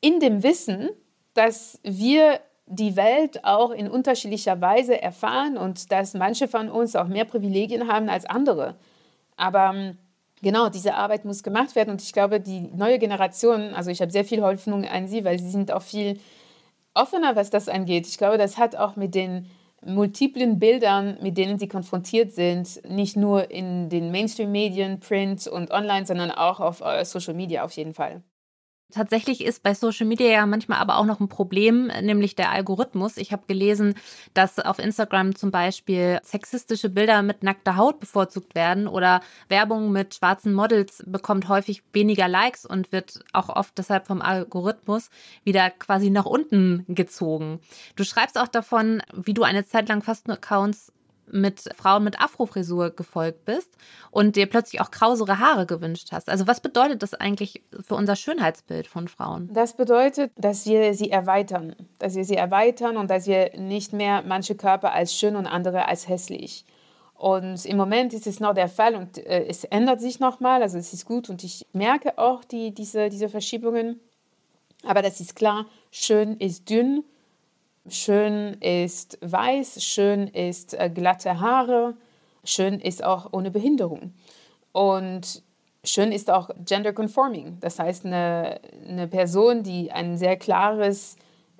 In 0.00 0.18
dem 0.18 0.42
Wissen, 0.42 0.90
dass 1.34 1.78
wir 1.84 2.40
die 2.66 2.96
Welt 2.96 3.44
auch 3.44 3.70
in 3.70 3.88
unterschiedlicher 3.88 4.60
Weise 4.60 5.00
erfahren 5.00 5.56
und 5.56 5.92
dass 5.92 6.14
manche 6.14 6.48
von 6.48 6.68
uns 6.68 6.96
auch 6.96 7.06
mehr 7.06 7.24
Privilegien 7.24 7.86
haben 7.86 8.08
als 8.08 8.26
andere. 8.26 8.76
Aber 9.36 9.72
ähm, 9.74 9.98
genau, 10.42 10.68
diese 10.68 10.94
Arbeit 10.94 11.24
muss 11.24 11.42
gemacht 11.42 11.74
werden. 11.74 11.90
Und 11.90 12.02
ich 12.02 12.12
glaube, 12.12 12.40
die 12.40 12.60
neue 12.60 12.98
Generation, 12.98 13.74
also 13.74 13.90
ich 13.90 14.00
habe 14.00 14.12
sehr 14.12 14.24
viel 14.24 14.42
Hoffnung 14.42 14.84
an 14.84 15.08
sie, 15.08 15.24
weil 15.24 15.38
sie 15.38 15.50
sind 15.50 15.72
auch 15.72 15.82
viel 15.82 16.18
offener, 16.94 17.36
was 17.36 17.50
das 17.50 17.68
angeht. 17.68 18.06
Ich 18.06 18.18
glaube, 18.18 18.38
das 18.38 18.58
hat 18.58 18.76
auch 18.76 18.96
mit 18.96 19.14
den 19.14 19.46
multiplen 19.82 20.58
Bildern, 20.58 21.18
mit 21.22 21.38
denen 21.38 21.58
sie 21.58 21.68
konfrontiert 21.68 22.32
sind, 22.32 22.82
nicht 22.88 23.16
nur 23.16 23.50
in 23.50 23.88
den 23.88 24.10
Mainstream-Medien, 24.10 25.00
Print 25.00 25.46
und 25.46 25.70
Online, 25.70 26.06
sondern 26.06 26.30
auch 26.30 26.60
auf 26.60 26.80
äh, 26.82 27.04
Social 27.04 27.34
Media 27.34 27.64
auf 27.64 27.72
jeden 27.72 27.94
Fall. 27.94 28.22
Tatsächlich 28.90 29.44
ist 29.44 29.62
bei 29.62 29.74
Social 29.74 30.06
Media 30.06 30.28
ja 30.28 30.46
manchmal 30.46 30.78
aber 30.78 30.96
auch 30.96 31.04
noch 31.04 31.20
ein 31.20 31.28
Problem, 31.28 31.90
nämlich 32.02 32.34
der 32.34 32.50
Algorithmus. 32.50 33.16
Ich 33.16 33.32
habe 33.32 33.42
gelesen, 33.46 33.94
dass 34.34 34.58
auf 34.58 34.78
Instagram 34.78 35.34
zum 35.34 35.50
Beispiel 35.50 36.20
sexistische 36.22 36.88
Bilder 36.88 37.22
mit 37.22 37.42
nackter 37.42 37.76
Haut 37.76 38.00
bevorzugt 38.00 38.54
werden 38.54 38.86
oder 38.86 39.20
Werbung 39.48 39.92
mit 39.92 40.14
schwarzen 40.14 40.52
Models 40.52 41.02
bekommt 41.06 41.48
häufig 41.48 41.82
weniger 41.92 42.28
Likes 42.28 42.66
und 42.66 42.92
wird 42.92 43.24
auch 43.32 43.48
oft 43.48 43.76
deshalb 43.78 44.06
vom 44.06 44.22
Algorithmus 44.22 45.10
wieder 45.44 45.70
quasi 45.70 46.10
nach 46.10 46.26
unten 46.26 46.84
gezogen. 46.88 47.60
Du 47.96 48.04
schreibst 48.04 48.38
auch 48.38 48.48
davon, 48.48 49.02
wie 49.12 49.34
du 49.34 49.42
eine 49.42 49.64
Zeit 49.64 49.88
lang 49.88 50.02
Fastenaccounts 50.02 50.92
mit 51.32 51.62
Frauen 51.76 52.04
mit 52.04 52.20
Afrofrisur 52.20 52.90
gefolgt 52.90 53.44
bist 53.44 53.68
und 54.10 54.36
dir 54.36 54.46
plötzlich 54.46 54.80
auch 54.80 54.90
krausere 54.90 55.38
Haare 55.38 55.66
gewünscht 55.66 56.08
hast. 56.12 56.28
Also 56.28 56.46
was 56.46 56.60
bedeutet 56.60 57.02
das 57.02 57.14
eigentlich 57.14 57.62
für 57.86 57.94
unser 57.94 58.16
Schönheitsbild 58.16 58.86
von 58.86 59.08
Frauen? 59.08 59.48
Das 59.52 59.76
bedeutet, 59.76 60.32
dass 60.36 60.66
wir 60.66 60.94
sie 60.94 61.10
erweitern, 61.10 61.74
dass 61.98 62.14
wir 62.14 62.24
sie 62.24 62.36
erweitern 62.36 62.96
und 62.96 63.10
dass 63.10 63.26
wir 63.26 63.56
nicht 63.56 63.92
mehr 63.92 64.22
manche 64.26 64.54
Körper 64.54 64.92
als 64.92 65.14
schön 65.14 65.36
und 65.36 65.46
andere 65.46 65.88
als 65.88 66.08
hässlich. 66.08 66.64
Und 67.14 67.66
im 67.66 67.76
Moment 67.76 68.14
ist 68.14 68.26
es 68.26 68.40
noch 68.40 68.54
der 68.54 68.68
Fall 68.68 68.94
und 68.94 69.18
äh, 69.18 69.44
es 69.46 69.64
ändert 69.64 70.00
sich 70.00 70.20
nochmal, 70.20 70.62
also 70.62 70.78
es 70.78 70.94
ist 70.94 71.04
gut 71.04 71.28
und 71.28 71.44
ich 71.44 71.66
merke 71.74 72.16
auch 72.16 72.44
die, 72.44 72.74
diese, 72.74 73.10
diese 73.10 73.28
Verschiebungen. 73.28 74.00
Aber 74.84 75.02
das 75.02 75.20
ist 75.20 75.36
klar, 75.36 75.66
schön 75.90 76.38
ist 76.38 76.70
dünn 76.70 77.04
Schön 77.90 78.54
ist 78.60 79.18
weiß, 79.20 79.82
schön 79.82 80.28
ist 80.28 80.74
äh, 80.74 80.88
glatte 80.94 81.40
Haare, 81.40 81.94
schön 82.44 82.78
ist 82.78 83.02
auch 83.02 83.32
ohne 83.32 83.50
Behinderung. 83.50 84.14
Und 84.70 85.42
schön 85.82 86.12
ist 86.12 86.30
auch 86.30 86.50
gender 86.64 86.92
conforming, 86.92 87.58
das 87.58 87.80
heißt 87.80 88.06
eine, 88.06 88.60
eine 88.86 89.08
Person, 89.08 89.64
die 89.64 89.90
ein 89.90 90.16
sehr 90.16 90.36
klares 90.36 91.16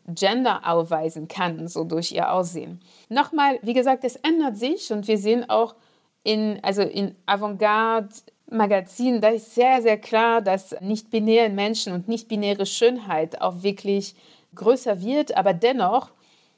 Gender 0.07 0.61
aufweisen 0.65 1.27
kann, 1.27 1.67
so 1.67 1.83
durch 1.83 2.13
ihr 2.13 2.33
Aussehen. 2.33 2.81
Nochmal, 3.09 3.59
wie 3.63 3.75
gesagt, 3.75 4.05
es 4.05 4.15
ändert 4.15 4.57
sich 4.57 4.93
und 4.93 5.09
wir 5.09 5.19
sehen 5.19 5.51
auch 5.51 5.75
in, 6.23 6.61
also 6.63 6.83
in 6.83 7.17
Avantgarde 7.27 8.15
Magazinen, 8.49 9.21
da 9.21 9.29
ist 9.31 9.53
sehr, 9.57 9.83
sehr 9.83 9.99
klar, 9.99 10.43
dass 10.43 10.77
nicht-binäre 10.81 11.51
Menschen 11.51 11.93
und 11.93 12.07
nicht-binäre 12.07 12.67
Schönheit 12.67 13.41
auch 13.41 13.65
wirklich 13.65 14.15
größer 14.55 15.01
wird, 15.03 15.37
aber 15.37 15.55
dennoch 15.55 16.11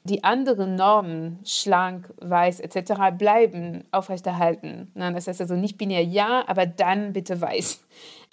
die 0.03 0.23
anderen 0.23 0.75
Normen, 0.75 1.39
schlank, 1.45 2.13
weiß 2.21 2.59
etc., 2.59 3.15
bleiben 3.17 3.85
aufrechterhalten. 3.91 4.91
Das 4.95 5.27
heißt 5.27 5.41
also 5.41 5.55
nicht 5.55 5.77
binär 5.77 6.03
ja, 6.03 6.43
aber 6.47 6.65
dann 6.65 7.13
bitte 7.13 7.39
weiß. 7.39 7.85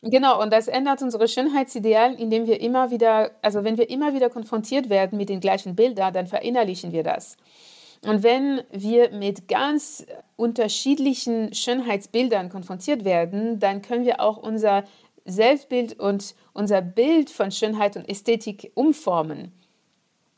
Genau, 0.03 0.43
und 0.43 0.53
das 0.53 0.67
ändert 0.67 1.03
unsere 1.03 1.29
Schönheitsideal, 1.29 2.15
indem 2.15 2.47
wir 2.47 2.61
immer 2.61 2.91
wieder, 2.91 3.33
also 3.43 3.65
wenn 3.65 3.77
wir 3.77 3.91
immer 3.91 4.15
wieder 4.15 4.31
konfrontiert 4.31 4.89
werden 4.89 5.19
mit 5.19 5.29
den 5.29 5.41
gleichen 5.41 5.77
Bildern, 5.77 6.15
dann 6.15 6.27
verinnerlichen 6.27 6.93
wir 6.93 7.03
das. 7.03 7.37
Und 8.07 8.23
wenn 8.23 8.63
wir 8.73 9.11
mit 9.11 9.47
ganz 9.47 10.07
unterschiedlichen 10.37 11.53
Schönheitsbildern 11.53 12.49
konfrontiert 12.49 13.05
werden, 13.05 13.61
dann 13.61 13.83
können 13.83 14.07
wir 14.07 14.21
auch 14.21 14.39
unser 14.39 14.85
Selbstbild 15.27 16.01
und 16.01 16.35
unser 16.55 16.81
Bild 16.81 17.29
von 17.29 17.51
Schönheit 17.51 17.97
und 17.97 18.09
Ästhetik 18.09 18.73
umformen. 18.75 19.53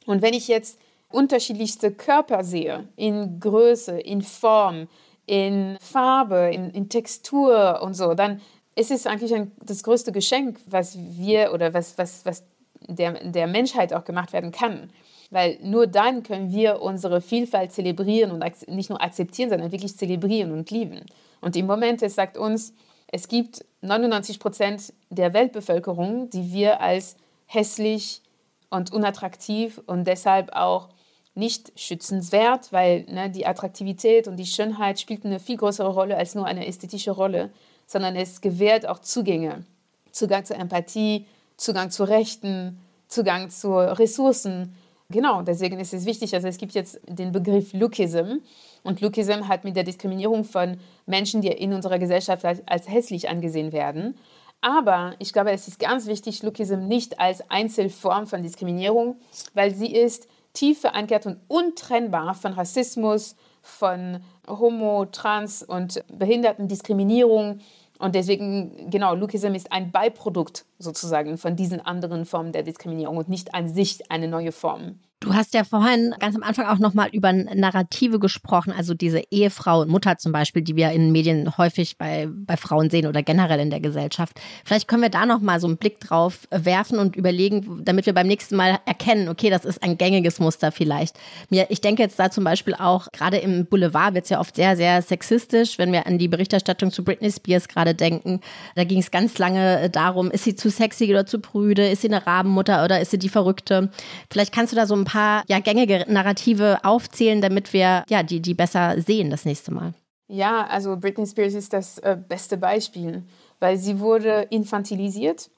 Und 0.06 0.22
wenn 0.22 0.34
ich 0.34 0.48
jetzt 0.48 0.80
unterschiedlichste 1.14 1.92
Körper 1.92 2.44
sehe, 2.44 2.88
in 2.96 3.40
Größe, 3.40 3.98
in 3.98 4.22
Form, 4.22 4.88
in 5.26 5.76
Farbe, 5.80 6.50
in, 6.52 6.70
in 6.70 6.88
Textur 6.88 7.80
und 7.82 7.94
so, 7.94 8.14
dann 8.14 8.40
ist 8.74 8.90
es 8.90 9.06
eigentlich 9.06 9.34
ein, 9.34 9.52
das 9.64 9.82
größte 9.82 10.12
Geschenk, 10.12 10.58
was 10.66 10.96
wir 10.98 11.52
oder 11.52 11.74
was, 11.74 11.98
was, 11.98 12.24
was 12.24 12.44
der, 12.88 13.12
der 13.24 13.46
Menschheit 13.46 13.92
auch 13.92 14.04
gemacht 14.04 14.32
werden 14.32 14.50
kann. 14.50 14.90
Weil 15.30 15.58
nur 15.62 15.86
dann 15.86 16.22
können 16.22 16.52
wir 16.52 16.82
unsere 16.82 17.20
Vielfalt 17.20 17.72
zelebrieren 17.72 18.30
und 18.30 18.44
nicht 18.68 18.90
nur 18.90 19.02
akzeptieren, 19.02 19.50
sondern 19.50 19.72
wirklich 19.72 19.96
zelebrieren 19.96 20.52
und 20.52 20.70
lieben. 20.70 21.00
Und 21.40 21.56
im 21.56 21.66
Moment, 21.66 22.02
es 22.02 22.14
sagt 22.14 22.36
uns, 22.36 22.74
es 23.08 23.28
gibt 23.28 23.64
99 23.82 24.40
Prozent 24.40 24.92
der 25.10 25.32
Weltbevölkerung, 25.34 26.30
die 26.30 26.52
wir 26.52 26.80
als 26.80 27.16
hässlich 27.46 28.22
und 28.70 28.92
unattraktiv 28.92 29.80
und 29.86 30.06
deshalb 30.06 30.54
auch 30.54 30.88
nicht 31.34 31.72
schützenswert, 31.78 32.72
weil 32.72 33.04
ne, 33.08 33.30
die 33.30 33.46
Attraktivität 33.46 34.28
und 34.28 34.36
die 34.36 34.46
Schönheit 34.46 35.00
spielt 35.00 35.24
eine 35.24 35.40
viel 35.40 35.56
größere 35.56 35.88
Rolle 35.88 36.16
als 36.16 36.34
nur 36.34 36.46
eine 36.46 36.66
ästhetische 36.66 37.12
Rolle, 37.12 37.50
sondern 37.86 38.16
es 38.16 38.40
gewährt 38.40 38.86
auch 38.86 38.98
Zugänge. 38.98 39.64
Zugang 40.10 40.44
zur 40.44 40.56
Empathie, 40.56 41.26
Zugang 41.56 41.90
zu 41.90 42.04
Rechten, 42.04 42.78
Zugang 43.08 43.48
zu 43.50 43.74
Ressourcen. 43.74 44.74
Genau, 45.08 45.42
deswegen 45.42 45.78
ist 45.80 45.94
es 45.94 46.06
wichtig, 46.06 46.34
also 46.34 46.48
es 46.48 46.58
gibt 46.58 46.72
jetzt 46.72 47.00
den 47.06 47.32
Begriff 47.32 47.72
Lookism 47.72 48.38
und 48.82 49.00
Lookism 49.00 49.48
hat 49.48 49.64
mit 49.64 49.76
der 49.76 49.84
Diskriminierung 49.84 50.44
von 50.44 50.78
Menschen, 51.06 51.40
die 51.40 51.48
in 51.48 51.72
unserer 51.72 51.98
Gesellschaft 51.98 52.44
als, 52.44 52.62
als 52.66 52.88
hässlich 52.88 53.28
angesehen 53.28 53.72
werden. 53.72 54.16
Aber 54.60 55.14
ich 55.18 55.32
glaube, 55.32 55.50
es 55.50 55.66
ist 55.66 55.78
ganz 55.78 56.06
wichtig, 56.06 56.42
Lookism 56.42 56.86
nicht 56.86 57.18
als 57.18 57.48
Einzelform 57.50 58.26
von 58.26 58.42
Diskriminierung, 58.42 59.16
weil 59.54 59.74
sie 59.74 59.92
ist 59.92 60.28
tief 60.52 60.80
verankert 60.80 61.26
und 61.26 61.38
untrennbar 61.48 62.34
von 62.34 62.52
Rassismus, 62.52 63.36
von 63.62 64.22
Homo, 64.48 65.06
Trans 65.06 65.62
und 65.62 66.04
Behindertendiskriminierung. 66.08 67.60
Und 67.98 68.14
deswegen, 68.14 68.90
genau, 68.90 69.14
Lukism 69.14 69.54
ist 69.54 69.70
ein 69.70 69.92
Beiprodukt 69.92 70.64
sozusagen 70.78 71.38
von 71.38 71.54
diesen 71.54 71.80
anderen 71.80 72.26
Formen 72.26 72.52
der 72.52 72.64
Diskriminierung 72.64 73.16
und 73.16 73.28
nicht 73.28 73.54
an 73.54 73.68
sich 73.68 74.10
eine 74.10 74.28
neue 74.28 74.52
Form. 74.52 74.98
Du 75.22 75.34
hast 75.34 75.54
ja 75.54 75.62
vorhin 75.62 76.12
ganz 76.18 76.34
am 76.34 76.42
Anfang 76.42 76.66
auch 76.66 76.80
nochmal 76.80 77.08
über 77.12 77.32
Narrative 77.32 78.18
gesprochen, 78.18 78.72
also 78.76 78.92
diese 78.92 79.22
Ehefrau 79.30 79.82
und 79.82 79.88
Mutter 79.88 80.18
zum 80.18 80.32
Beispiel, 80.32 80.62
die 80.62 80.74
wir 80.74 80.90
in 80.90 81.12
Medien 81.12 81.56
häufig 81.56 81.96
bei, 81.96 82.28
bei 82.28 82.56
Frauen 82.56 82.90
sehen 82.90 83.06
oder 83.06 83.22
generell 83.22 83.60
in 83.60 83.70
der 83.70 83.78
Gesellschaft. 83.78 84.40
Vielleicht 84.64 84.88
können 84.88 85.02
wir 85.02 85.10
da 85.10 85.24
nochmal 85.24 85.60
so 85.60 85.68
einen 85.68 85.76
Blick 85.76 86.00
drauf 86.00 86.48
werfen 86.50 86.98
und 86.98 87.14
überlegen, 87.14 87.82
damit 87.84 88.06
wir 88.06 88.14
beim 88.14 88.26
nächsten 88.26 88.56
Mal 88.56 88.80
erkennen, 88.84 89.28
okay, 89.28 89.48
das 89.48 89.64
ist 89.64 89.80
ein 89.84 89.96
gängiges 89.96 90.40
Muster 90.40 90.72
vielleicht. 90.72 91.16
Mir, 91.50 91.66
ich 91.68 91.80
denke 91.80 92.02
jetzt 92.02 92.18
da 92.18 92.28
zum 92.32 92.42
Beispiel 92.42 92.74
auch, 92.74 93.06
gerade 93.12 93.36
im 93.36 93.66
Boulevard 93.66 94.14
wird 94.14 94.24
es 94.24 94.30
ja 94.30 94.40
oft 94.40 94.56
sehr, 94.56 94.76
sehr 94.76 95.02
sexistisch, 95.02 95.78
wenn 95.78 95.92
wir 95.92 96.08
an 96.08 96.18
die 96.18 96.26
Berichterstattung 96.26 96.90
zu 96.90 97.04
Britney 97.04 97.30
Spears 97.30 97.68
gerade 97.68 97.94
denken. 97.94 98.40
Da 98.74 98.82
ging 98.82 98.98
es 98.98 99.12
ganz 99.12 99.38
lange 99.38 99.88
darum, 99.88 100.32
ist 100.32 100.42
sie 100.42 100.56
zu 100.56 100.68
sexy 100.68 101.08
oder 101.10 101.26
zu 101.26 101.38
prüde, 101.38 101.86
ist 101.86 102.02
sie 102.02 102.08
eine 102.08 102.26
Rabenmutter 102.26 102.84
oder 102.84 103.00
ist 103.00 103.12
sie 103.12 103.20
die 103.20 103.28
Verrückte? 103.28 103.92
Vielleicht 104.28 104.52
kannst 104.52 104.72
du 104.72 104.76
da 104.76 104.84
so 104.84 104.96
ein 104.96 105.04
paar 105.04 105.11
paar 105.12 105.44
ja, 105.48 105.60
gängige 105.60 106.04
Narrative 106.08 106.78
aufzählen, 106.82 107.42
damit 107.42 107.72
wir 107.72 108.04
ja, 108.08 108.22
die, 108.22 108.40
die 108.40 108.54
besser 108.54 109.00
sehen 109.00 109.30
das 109.30 109.44
nächste 109.44 109.72
Mal? 109.72 109.92
Ja, 110.28 110.66
also 110.66 110.96
Britney 110.96 111.26
Spears 111.26 111.54
ist 111.54 111.72
das 111.74 111.98
äh, 111.98 112.16
beste 112.16 112.56
Beispiel, 112.56 113.22
weil 113.60 113.76
sie 113.76 114.00
wurde 114.00 114.46
infantilisiert. 114.48 115.50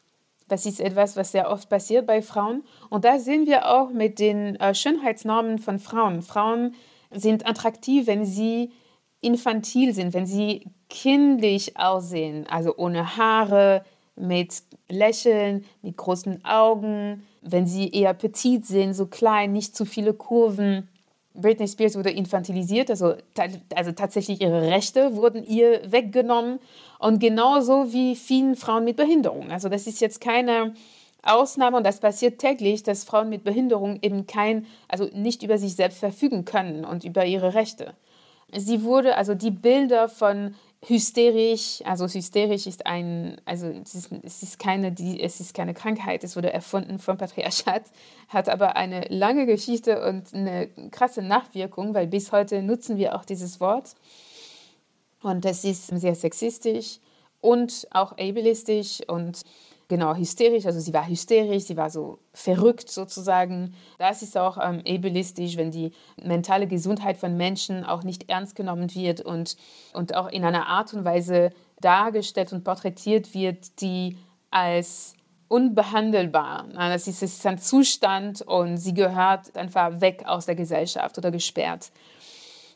Das 0.48 0.66
ist 0.66 0.80
etwas, 0.80 1.16
was 1.16 1.32
sehr 1.32 1.48
oft 1.50 1.68
passiert 1.68 2.06
bei 2.06 2.20
Frauen. 2.20 2.64
Und 2.90 3.04
da 3.04 3.18
sehen 3.18 3.46
wir 3.46 3.68
auch 3.68 3.90
mit 3.90 4.18
den 4.18 4.56
äh, 4.56 4.74
Schönheitsnormen 4.74 5.58
von 5.58 5.78
Frauen. 5.78 6.22
Frauen 6.22 6.74
sind 7.12 7.46
attraktiv, 7.46 8.08
wenn 8.08 8.26
sie 8.26 8.72
infantil 9.20 9.94
sind, 9.94 10.12
wenn 10.12 10.26
sie 10.26 10.66
kindlich 10.88 11.78
aussehen, 11.78 12.46
also 12.48 12.76
ohne 12.76 13.16
Haare, 13.16 13.84
mit 14.16 14.62
Lächeln, 14.88 15.64
mit 15.82 15.96
großen 15.96 16.44
Augen, 16.44 17.26
wenn 17.44 17.66
sie 17.66 17.90
eher 17.90 18.14
petit 18.14 18.66
sind, 18.66 18.94
so 18.94 19.06
klein, 19.06 19.52
nicht 19.52 19.76
zu 19.76 19.84
viele 19.84 20.14
Kurven. 20.14 20.88
Britney 21.34 21.66
Spears 21.66 21.96
wurde 21.96 22.10
infantilisiert, 22.10 22.90
also, 22.90 23.14
also 23.74 23.92
tatsächlich 23.92 24.40
ihre 24.40 24.62
Rechte 24.62 25.16
wurden 25.16 25.44
ihr 25.44 25.80
weggenommen 25.90 26.60
und 27.00 27.18
genauso 27.18 27.92
wie 27.92 28.14
vielen 28.14 28.54
Frauen 28.54 28.84
mit 28.84 28.96
Behinderung. 28.96 29.50
Also 29.50 29.68
das 29.68 29.86
ist 29.86 30.00
jetzt 30.00 30.20
keine 30.20 30.74
Ausnahme 31.22 31.78
und 31.78 31.84
das 31.84 32.00
passiert 32.00 32.38
täglich, 32.38 32.82
dass 32.82 33.04
Frauen 33.04 33.28
mit 33.28 33.44
Behinderung 33.44 33.98
eben 34.02 34.26
kein, 34.26 34.66
also 34.88 35.08
nicht 35.12 35.42
über 35.42 35.58
sich 35.58 35.74
selbst 35.74 35.98
verfügen 35.98 36.44
können 36.44 36.84
und 36.84 37.04
über 37.04 37.24
ihre 37.24 37.54
Rechte. 37.54 37.94
Sie 38.52 38.84
wurde, 38.84 39.16
also 39.16 39.34
die 39.34 39.50
Bilder 39.50 40.08
von 40.08 40.54
hysterisch, 40.86 41.82
also 41.84 42.06
hysterisch 42.06 42.66
ist 42.66 42.86
ein, 42.86 43.40
also 43.44 43.66
es 43.66 43.94
ist, 43.94 44.10
es 44.22 44.42
ist, 44.42 44.58
keine, 44.58 44.92
die, 44.92 45.20
es 45.20 45.40
ist 45.40 45.54
keine 45.54 45.74
Krankheit, 45.74 46.24
es 46.24 46.36
wurde 46.36 46.52
erfunden 46.52 46.98
vom 46.98 47.16
Patriarchat, 47.16 47.84
hat 48.28 48.48
aber 48.48 48.76
eine 48.76 49.02
lange 49.08 49.46
Geschichte 49.46 50.06
und 50.06 50.34
eine 50.34 50.68
krasse 50.90 51.22
Nachwirkung, 51.22 51.94
weil 51.94 52.06
bis 52.06 52.32
heute 52.32 52.62
nutzen 52.62 52.96
wir 52.96 53.14
auch 53.14 53.24
dieses 53.24 53.60
Wort. 53.60 53.94
Und 55.22 55.44
das 55.44 55.64
ist 55.64 55.86
sehr 55.86 56.14
sexistisch 56.14 56.98
und 57.40 57.86
auch 57.90 58.12
ableistisch 58.12 59.00
und 59.08 59.42
genau 59.94 60.16
hysterisch, 60.16 60.66
also 60.66 60.80
sie 60.80 60.92
war 60.92 61.06
hysterisch, 61.06 61.64
sie 61.64 61.76
war 61.76 61.88
so 61.88 62.18
verrückt 62.32 62.90
sozusagen. 62.90 63.74
Das 63.96 64.22
ist 64.22 64.36
auch 64.36 64.58
ähm, 64.60 64.82
ableistisch, 64.86 65.56
wenn 65.56 65.70
die 65.70 65.92
mentale 66.20 66.66
Gesundheit 66.66 67.16
von 67.16 67.36
Menschen 67.36 67.84
auch 67.84 68.02
nicht 68.02 68.28
ernst 68.28 68.56
genommen 68.56 68.92
wird 68.92 69.20
und, 69.20 69.56
und 69.92 70.16
auch 70.16 70.28
in 70.28 70.44
einer 70.44 70.66
Art 70.66 70.92
und 70.94 71.04
Weise 71.04 71.50
dargestellt 71.80 72.52
und 72.52 72.64
porträtiert 72.64 73.34
wird, 73.34 73.80
die 73.80 74.18
als 74.50 75.14
unbehandelbar. 75.46 76.66
Das 76.74 77.06
ist, 77.06 77.22
ist 77.22 77.46
ein 77.46 77.58
Zustand 77.58 78.42
und 78.42 78.78
sie 78.78 78.94
gehört 78.94 79.56
einfach 79.56 80.00
weg 80.00 80.24
aus 80.26 80.46
der 80.46 80.56
Gesellschaft 80.56 81.18
oder 81.18 81.30
gesperrt. 81.30 81.92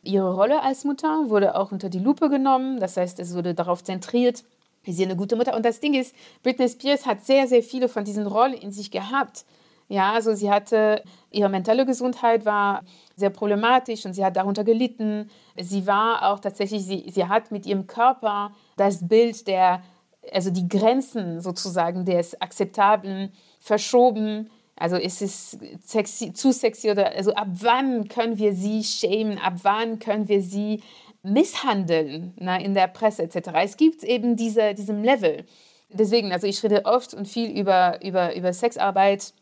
Ihre 0.05 0.33
Rolle 0.33 0.63
als 0.63 0.85
Mutter 0.85 1.29
wurde 1.29 1.57
auch 1.57 1.73
unter 1.73 1.89
die 1.89 1.99
Lupe 1.99 2.29
genommen. 2.29 2.79
Das 2.79 2.97
heißt, 2.97 3.19
es 3.19 3.35
wurde 3.35 3.55
darauf 3.55 3.83
zentriert, 3.83 4.45
ist 4.89 4.97
sie 4.97 5.05
eine 5.05 5.17
gute 5.17 5.37
Mutter. 5.37 5.55
Und 5.55 5.65
das 5.65 5.81
Ding 5.81 5.95
ist, 5.95 6.15
Britney 6.43 6.69
Spears 6.69 7.07
hat 7.07 7.25
sehr, 7.25 7.47
sehr 7.47 7.63
viele 7.63 7.89
von 7.89 8.05
diesen 8.05 8.27
Rollen 8.27 8.55
in 8.55 8.73
sich 8.73 8.91
gehabt. 8.91 9.45
Ja, 9.89 10.13
also 10.13 10.35
sie 10.35 10.51
hatte, 10.51 11.03
ihre 11.31 11.49
mentale 11.49 11.87
Gesundheit 11.87 12.45
war 12.45 12.83
sehr 13.17 13.31
problematisch 13.31 14.05
und 14.05 14.13
sie 14.13 14.25
hat 14.25 14.37
darunter 14.37 14.63
gelitten. 14.65 15.31
Sie 15.57 15.87
war 15.87 16.31
auch 16.31 16.41
tatsächlich, 16.41 16.85
sie, 16.85 17.07
sie 17.11 17.27
hat 17.27 17.51
mit 17.51 17.65
ihrem 17.65 17.87
Körper 17.87 18.53
das 18.77 19.07
Bild 19.09 19.47
der, 19.47 19.83
also 20.31 20.51
die 20.51 20.69
Grenzen 20.69 21.41
sozusagen 21.41 22.05
des 22.05 22.39
Akzeptablen 22.41 23.33
verschoben. 23.61 24.51
Also 24.77 24.97
ist 24.97 25.23
es 25.23 25.59
sexy, 25.85 26.33
zu 26.35 26.53
sexy 26.53 26.91
oder 26.91 27.13
also 27.13 27.35
ab 27.35 27.49
wann 27.53 28.09
können 28.09 28.39
wir 28.39 28.55
sie 28.55 28.85
schämen, 28.85 29.39
ab 29.39 29.55
wann 29.63 29.99
können 29.99 30.29
wir 30.29 30.43
sie 30.43 30.83
misshandeln 31.33 32.35
na, 32.39 32.59
in 32.59 32.75
der 32.75 32.89
Presse 32.89 33.23
etc. 33.23 33.51
Es 33.63 33.77
gibt 33.77 34.05
eben 34.05 34.37
diese, 34.37 34.75
diesem 34.75 35.03
Level. 35.03 35.45
Deswegen, 35.91 36.33
also 36.33 36.47
ich 36.47 36.63
rede 36.63 36.85
oft 36.85 37.15
und 37.15 37.27
viel 37.27 37.51
über, 37.51 38.05
über, 38.05 38.35
über 38.37 38.53
Sexarbeit 38.53 39.33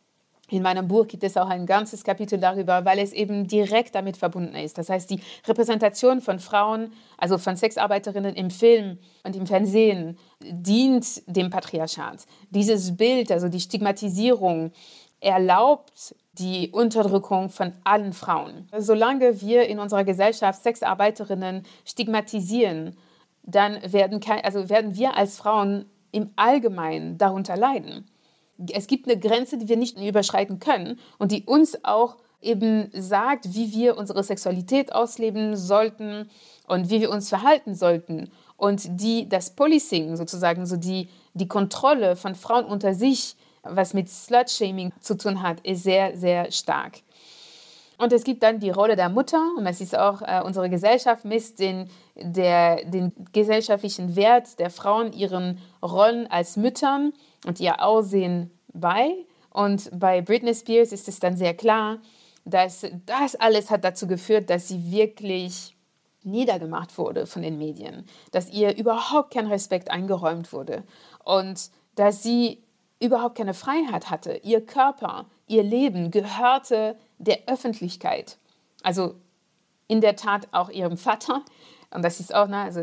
in 0.48 0.62
meinem 0.62 0.86
Buch 0.86 1.08
gibt 1.08 1.24
es 1.24 1.36
auch 1.36 1.48
ein 1.48 1.66
ganzes 1.66 2.04
Kapitel 2.04 2.38
darüber, 2.38 2.84
weil 2.84 3.00
es 3.00 3.12
eben 3.12 3.48
direkt 3.48 3.96
damit 3.96 4.16
verbunden 4.16 4.54
ist. 4.54 4.78
Das 4.78 4.88
heißt, 4.88 5.10
die 5.10 5.20
Repräsentation 5.46 6.20
von 6.20 6.38
Frauen, 6.38 6.92
also 7.18 7.36
von 7.36 7.56
Sexarbeiterinnen 7.56 8.36
im 8.36 8.50
Film 8.50 8.98
und 9.24 9.34
im 9.34 9.46
Fernsehen, 9.46 10.16
dient 10.40 11.22
dem 11.26 11.50
Patriarchat. 11.50 12.26
Dieses 12.50 12.96
Bild, 12.96 13.32
also 13.32 13.48
die 13.48 13.58
Stigmatisierung, 13.58 14.70
erlaubt 15.26 16.14
die 16.34 16.70
Unterdrückung 16.70 17.50
von 17.50 17.72
allen 17.84 18.12
Frauen. 18.12 18.68
Solange 18.78 19.40
wir 19.40 19.66
in 19.66 19.78
unserer 19.78 20.04
Gesellschaft 20.04 20.62
Sexarbeiterinnen 20.62 21.64
stigmatisieren, 21.84 22.96
dann 23.42 23.80
werden, 23.92 24.20
also 24.42 24.68
werden 24.68 24.96
wir 24.96 25.16
als 25.16 25.36
Frauen 25.36 25.86
im 26.12 26.30
Allgemeinen 26.36 27.18
darunter 27.18 27.56
leiden 27.56 28.06
es 28.72 28.86
gibt 28.86 29.08
eine 29.08 29.18
Grenze, 29.18 29.58
die 29.58 29.68
wir 29.68 29.76
nicht 29.76 29.98
überschreiten 29.98 30.58
können 30.58 30.98
und 31.18 31.32
die 31.32 31.44
uns 31.44 31.84
auch 31.84 32.16
eben 32.40 32.90
sagt, 32.92 33.54
wie 33.54 33.72
wir 33.72 33.96
unsere 33.96 34.22
Sexualität 34.22 34.94
ausleben 34.94 35.56
sollten 35.56 36.30
und 36.66 36.90
wie 36.90 37.00
wir 37.00 37.10
uns 37.10 37.28
verhalten 37.28 37.74
sollten. 37.74 38.30
Und 38.56 39.00
die 39.00 39.28
das 39.28 39.50
Policing 39.50 40.16
sozusagen, 40.16 40.66
so 40.66 40.76
die, 40.76 41.08
die 41.34 41.48
Kontrolle 41.48 42.16
von 42.16 42.34
Frauen 42.34 42.64
unter 42.64 42.94
sich, 42.94 43.36
was 43.70 43.94
mit 43.94 44.08
Slut-Shaming 44.08 44.92
zu 45.00 45.16
tun 45.16 45.42
hat, 45.42 45.60
ist 45.60 45.82
sehr, 45.82 46.16
sehr 46.16 46.50
stark. 46.52 47.00
Und 47.98 48.12
es 48.12 48.24
gibt 48.24 48.42
dann 48.42 48.60
die 48.60 48.70
Rolle 48.70 48.94
der 48.94 49.08
Mutter, 49.08 49.42
und 49.56 49.64
das 49.64 49.80
ist 49.80 49.96
auch 49.96 50.20
äh, 50.20 50.42
unsere 50.44 50.68
Gesellschaft 50.68 51.24
misst 51.24 51.58
den, 51.60 51.88
der, 52.14 52.84
den 52.84 53.12
gesellschaftlichen 53.32 54.16
Wert 54.16 54.58
der 54.58 54.70
Frauen, 54.70 55.12
ihren 55.12 55.58
Rollen 55.82 56.26
als 56.26 56.56
Müttern 56.56 57.14
und 57.46 57.58
ihr 57.58 57.82
Aussehen 57.82 58.50
bei. 58.72 59.12
Und 59.50 59.88
bei 59.98 60.20
Britney 60.20 60.54
Spears 60.54 60.92
ist 60.92 61.08
es 61.08 61.20
dann 61.20 61.36
sehr 61.36 61.54
klar, 61.54 61.98
dass 62.44 62.86
das 63.06 63.34
alles 63.34 63.70
hat 63.70 63.82
dazu 63.84 64.06
geführt, 64.06 64.50
dass 64.50 64.68
sie 64.68 64.92
wirklich 64.92 65.74
niedergemacht 66.22 66.98
wurde 66.98 67.26
von 67.26 67.42
den 67.42 67.56
Medien, 67.56 68.04
dass 68.32 68.50
ihr 68.50 68.76
überhaupt 68.76 69.32
kein 69.32 69.46
Respekt 69.46 69.90
eingeräumt 69.90 70.52
wurde 70.52 70.82
und 71.24 71.70
dass 71.94 72.22
sie 72.22 72.62
überhaupt 73.00 73.36
keine 73.36 73.54
Freiheit 73.54 74.10
hatte. 74.10 74.40
Ihr 74.42 74.64
Körper, 74.64 75.26
ihr 75.46 75.62
Leben 75.62 76.10
gehörte 76.10 76.96
der 77.18 77.40
Öffentlichkeit. 77.46 78.38
Also 78.82 79.14
in 79.88 80.00
der 80.00 80.16
Tat 80.16 80.48
auch 80.52 80.70
ihrem 80.70 80.96
Vater. 80.96 81.42
Und 81.90 82.04
das 82.04 82.20
ist 82.20 82.34
auch, 82.34 82.48
ne, 82.48 82.58
also 82.58 82.82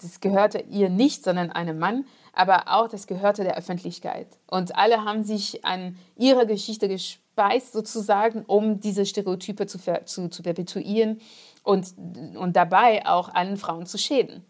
das 0.00 0.20
gehörte 0.20 0.60
ihr 0.70 0.88
nicht, 0.88 1.24
sondern 1.24 1.50
einem 1.50 1.78
Mann, 1.78 2.06
aber 2.32 2.64
auch 2.68 2.88
das 2.88 3.06
gehörte 3.06 3.44
der 3.44 3.56
Öffentlichkeit. 3.56 4.28
Und 4.46 4.76
alle 4.76 5.04
haben 5.04 5.24
sich 5.24 5.64
an 5.64 5.96
ihre 6.16 6.46
Geschichte 6.46 6.88
gespeist, 6.88 7.72
sozusagen, 7.72 8.44
um 8.46 8.80
diese 8.80 9.04
Stereotype 9.04 9.66
zu, 9.66 9.78
zu, 10.04 10.28
zu 10.28 10.42
perpetuieren 10.42 11.20
und, 11.62 11.94
und 12.36 12.56
dabei 12.56 13.06
auch 13.06 13.28
allen 13.34 13.56
Frauen 13.56 13.86
zu 13.86 13.98
schäden. 13.98 14.44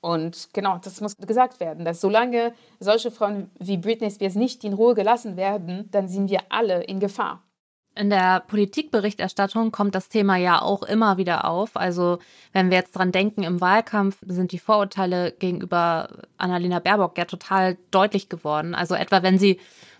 Und 0.00 0.50
genau, 0.52 0.78
das 0.78 1.00
muss 1.00 1.16
gesagt 1.16 1.60
werden, 1.60 1.84
dass 1.84 2.00
solange 2.00 2.52
solche 2.78 3.10
Frauen 3.10 3.50
wie 3.58 3.76
Britney 3.76 4.10
Spears 4.10 4.34
nicht 4.34 4.64
in 4.64 4.72
Ruhe 4.72 4.94
gelassen 4.94 5.36
werden, 5.36 5.88
dann 5.90 6.08
sind 6.08 6.30
wir 6.30 6.40
alle 6.48 6.84
in 6.84 7.00
Gefahr. 7.00 7.42
In 7.98 8.10
der 8.10 8.44
Politikberichterstattung 8.46 9.72
kommt 9.72 9.96
das 9.96 10.08
Thema 10.08 10.36
ja 10.36 10.62
auch 10.62 10.84
immer 10.84 11.16
wieder 11.16 11.46
auf. 11.46 11.76
Also 11.76 12.20
wenn 12.52 12.70
wir 12.70 12.78
jetzt 12.78 12.92
dran 12.92 13.10
denken, 13.10 13.42
im 13.42 13.60
Wahlkampf 13.60 14.18
sind 14.24 14.52
die 14.52 14.60
Vorurteile 14.60 15.32
gegenüber 15.32 16.08
Annalena 16.36 16.78
Baerbock 16.78 17.18
ja 17.18 17.24
total 17.24 17.76
deutlich 17.90 18.28
geworden. 18.28 18.76
Also 18.76 18.94
etwa 18.94 19.24
wenn 19.24 19.36
sie 19.36 19.58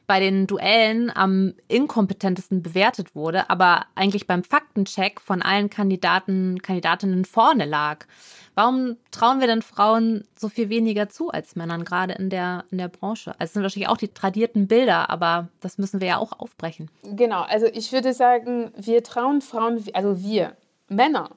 bei 0.09 0.21
den 0.21 0.47
Duellen 0.47 1.15
am 1.15 1.53
inkompetentesten 1.69 2.63
bewertet 2.63 3.15
wurde, 3.15 3.51
aber 3.51 3.85
eigentlich 3.95 4.27
beim 4.27 4.43
Faktencheck 4.43 5.21
von 5.21 5.43
allen 5.43 5.69
Kandidaten, 5.69 6.63
Kandidatinnen 6.63 7.27
vorne 7.27 7.67
lag. 7.67 8.07
Warum 8.55 8.97
trauen 9.11 9.39
wir 9.39 9.47
denn 9.47 9.61
Frauen 9.61 10.25
so 10.35 10.49
viel 10.49 10.71
weniger 10.71 11.11
zu 11.11 11.31
als 11.31 11.57
Männern, 11.57 11.85
gerade 11.85 12.15
in 12.15 12.31
der, 12.31 12.65
in 12.71 12.79
der 12.79 12.89
Branche? 12.89 13.33
Also 13.33 13.45
es 13.45 13.53
sind 13.53 13.63
wahrscheinlich 13.63 13.91
auch 13.91 13.99
die 13.99 14.09
tradierten 14.09 14.67
Bilder, 14.67 15.11
aber 15.11 15.49
das 15.61 15.77
müssen 15.77 16.01
wir 16.01 16.09
ja 16.09 16.17
auch 16.17 16.33
aufbrechen. 16.41 16.91
Genau, 17.03 17.43
also 17.43 17.67
ich 17.67 17.93
würde 17.93 18.15
sagen, 18.15 18.73
wir 18.77 19.05
trauen 19.05 19.43
Frauen, 19.43 19.85
also 19.93 20.23
wir 20.23 20.57
Männer 20.89 21.31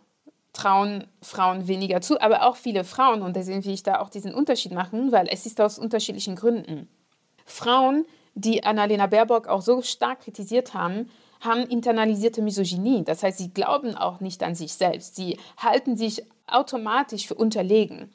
trauen 0.54 1.08
Frauen 1.22 1.68
weniger 1.68 2.00
zu, 2.00 2.22
aber 2.22 2.44
auch 2.48 2.56
viele 2.56 2.86
Frauen, 2.86 3.22
und 3.22 3.36
deswegen 3.36 3.66
will 3.66 3.74
ich 3.74 3.84
da 3.84 4.00
auch 4.00 4.10
diesen 4.10 4.34
Unterschied 4.34 4.72
machen, 4.72 5.12
weil 5.12 5.28
es 5.30 5.46
ist 5.46 5.60
aus 5.60 5.78
unterschiedlichen 5.78 6.38
Gründen. 6.38 6.88
Frauen, 7.46 8.06
die 8.36 8.64
Annalena 8.64 9.08
Baerbock 9.08 9.48
auch 9.48 9.62
so 9.62 9.82
stark 9.82 10.22
kritisiert 10.22 10.74
haben, 10.74 11.10
haben 11.42 11.64
internalisierte 11.64 12.42
Misogynie. 12.42 13.04
Das 13.04 13.24
heißt, 13.24 13.40
sie 13.40 13.54
glauben 13.54 13.96
auch 13.96 14.20
nicht 14.20 14.44
an 14.44 14.56
sich 14.56 14.74
selbst. 14.74 15.16
Sie 15.16 15.38
halten 15.58 15.98
sich 15.98 16.24
automatisch 16.48 17.28
für 17.28 17.36
unterlegen. 17.36 18.12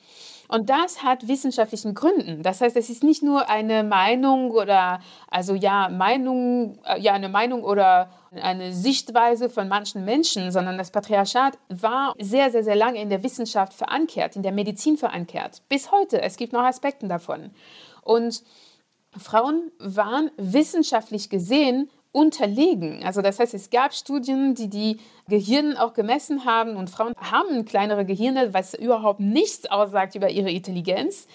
Und 0.48 0.70
das 0.70 1.02
hat 1.02 1.26
wissenschaftlichen 1.26 1.94
Gründen. 1.94 2.42
Das 2.42 2.61
heißt, 2.61 2.76
es 2.76 2.88
ist 2.88 3.02
nicht 3.02 3.22
nur 3.22 3.50
eine 3.50 3.83
Meinung 3.83 4.52
oder 4.52 5.00
also 5.29 5.55
ja 5.55 5.88
Meinung, 5.88 6.79
äh, 6.85 7.00
ja 7.00 7.14
eine 7.14 7.29
Meinung 7.29 7.64
oder 7.64 8.11
eine 8.31 8.72
Sichtweise 8.72 9.50
von 9.50 9.66
manchen 9.66 10.05
Menschen, 10.05 10.52
sondern 10.52 10.79
das 10.79 10.92
Patriarchat 10.92 11.59
war 11.68 12.14
sehr, 12.18 12.50
sehr, 12.50 12.62
sehr 12.62 12.76
lange 12.76 13.00
in 13.00 13.11
der 13.11 13.22
Wissenschaft 13.22 13.72
verankert, 13.72 14.37
in 14.37 14.42
der 14.42 14.52
Medizin 14.52 14.96
verankert. 14.96 15.62
Bis 15.68 15.90
heute. 15.90 16.22
Es 16.22 16.37
gibt 16.37 16.52
noch 16.52 16.62
Aspekte 16.62 17.09
davon. 17.09 17.50
Und 18.02 18.42
Frauen 19.18 19.70
waren 19.79 20.31
wissenschaftlich 20.37 21.29
gesehen 21.31 21.90
unterlegen. 22.12 23.02
Also 23.05 23.20
das 23.20 23.38
heißt, 23.38 23.52
es 23.52 23.68
gab 23.68 23.92
Studien, 23.92 24.55
die 24.55 24.68
die 24.68 24.98
Gehirne 25.29 25.83
auch 25.83 25.92
gemessen 25.92 26.46
haben 26.46 26.76
und 26.76 26.88
Frauen 26.88 27.12
haben 27.18 27.66
kleinere 27.66 28.07
Gehirne, 28.07 28.55
was 28.55 28.72
überhaupt 28.72 29.20
nichts 29.20 29.66
aussagt 29.70 30.14
über 30.14 30.31
ihre 30.31 30.50
Intelligenz. 30.50 31.26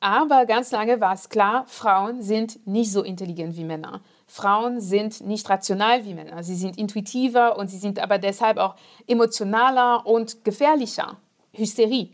Aber 0.00 0.46
ganz 0.46 0.70
lange 0.70 1.00
war 1.00 1.14
es 1.14 1.28
klar, 1.28 1.64
Frauen 1.66 2.22
sind 2.22 2.64
nicht 2.68 2.92
so 2.92 3.02
intelligent 3.02 3.56
wie 3.56 3.64
Männer. 3.64 4.00
Frauen 4.28 4.80
sind 4.80 5.22
nicht 5.22 5.50
rational 5.50 6.04
wie 6.04 6.14
Männer. 6.14 6.44
Sie 6.44 6.54
sind 6.54 6.78
intuitiver 6.78 7.58
und 7.58 7.68
sie 7.68 7.78
sind 7.78 7.98
aber 7.98 8.18
deshalb 8.18 8.58
auch 8.58 8.76
emotionaler 9.08 10.06
und 10.06 10.44
gefährlicher. 10.44 11.16
Hysterie. 11.52 12.10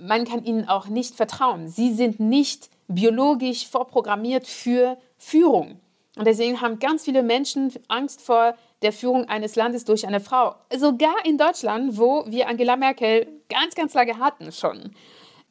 Man 0.00 0.24
kann 0.24 0.44
ihnen 0.44 0.68
auch 0.68 0.88
nicht 0.88 1.14
vertrauen. 1.14 1.68
Sie 1.68 1.94
sind 1.94 2.18
nicht 2.18 2.70
biologisch 2.88 3.66
vorprogrammiert 3.66 4.46
für 4.46 4.96
Führung. 5.18 5.80
Und 6.16 6.26
deswegen 6.26 6.60
haben 6.60 6.78
ganz 6.78 7.04
viele 7.04 7.22
Menschen 7.22 7.72
Angst 7.88 8.22
vor 8.22 8.56
der 8.82 8.92
Führung 8.92 9.28
eines 9.28 9.56
Landes 9.56 9.84
durch 9.84 10.06
eine 10.06 10.20
Frau. 10.20 10.54
Sogar 10.76 11.14
in 11.24 11.38
Deutschland, 11.38 11.98
wo 11.98 12.24
wir 12.26 12.48
Angela 12.48 12.76
Merkel 12.76 13.26
ganz, 13.48 13.74
ganz 13.74 13.94
lange 13.94 14.18
hatten 14.18 14.52
schon. 14.52 14.92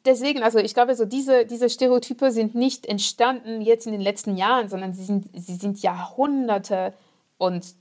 Deswegen, 0.04 0.42
also 0.42 0.58
ich 0.58 0.74
glaube, 0.74 0.94
so 0.94 1.04
diese, 1.04 1.46
diese 1.46 1.68
Stereotype 1.68 2.30
sind 2.30 2.54
nicht 2.54 2.86
entstanden 2.86 3.60
jetzt 3.60 3.86
in 3.86 3.92
den 3.92 4.00
letzten 4.00 4.36
Jahren, 4.36 4.68
sondern 4.68 4.92
sie 4.92 5.04
sind, 5.04 5.28
sie 5.34 5.56
sind 5.56 5.82
Jahrhunderte 5.82 6.94
und 7.38 7.74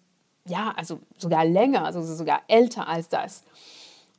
ja, 0.48 0.74
also 0.76 1.00
sogar 1.18 1.46
länger, 1.46 1.86
also 1.86 2.02
sogar 2.02 2.42
älter 2.48 2.88
als 2.88 3.10
das. 3.10 3.44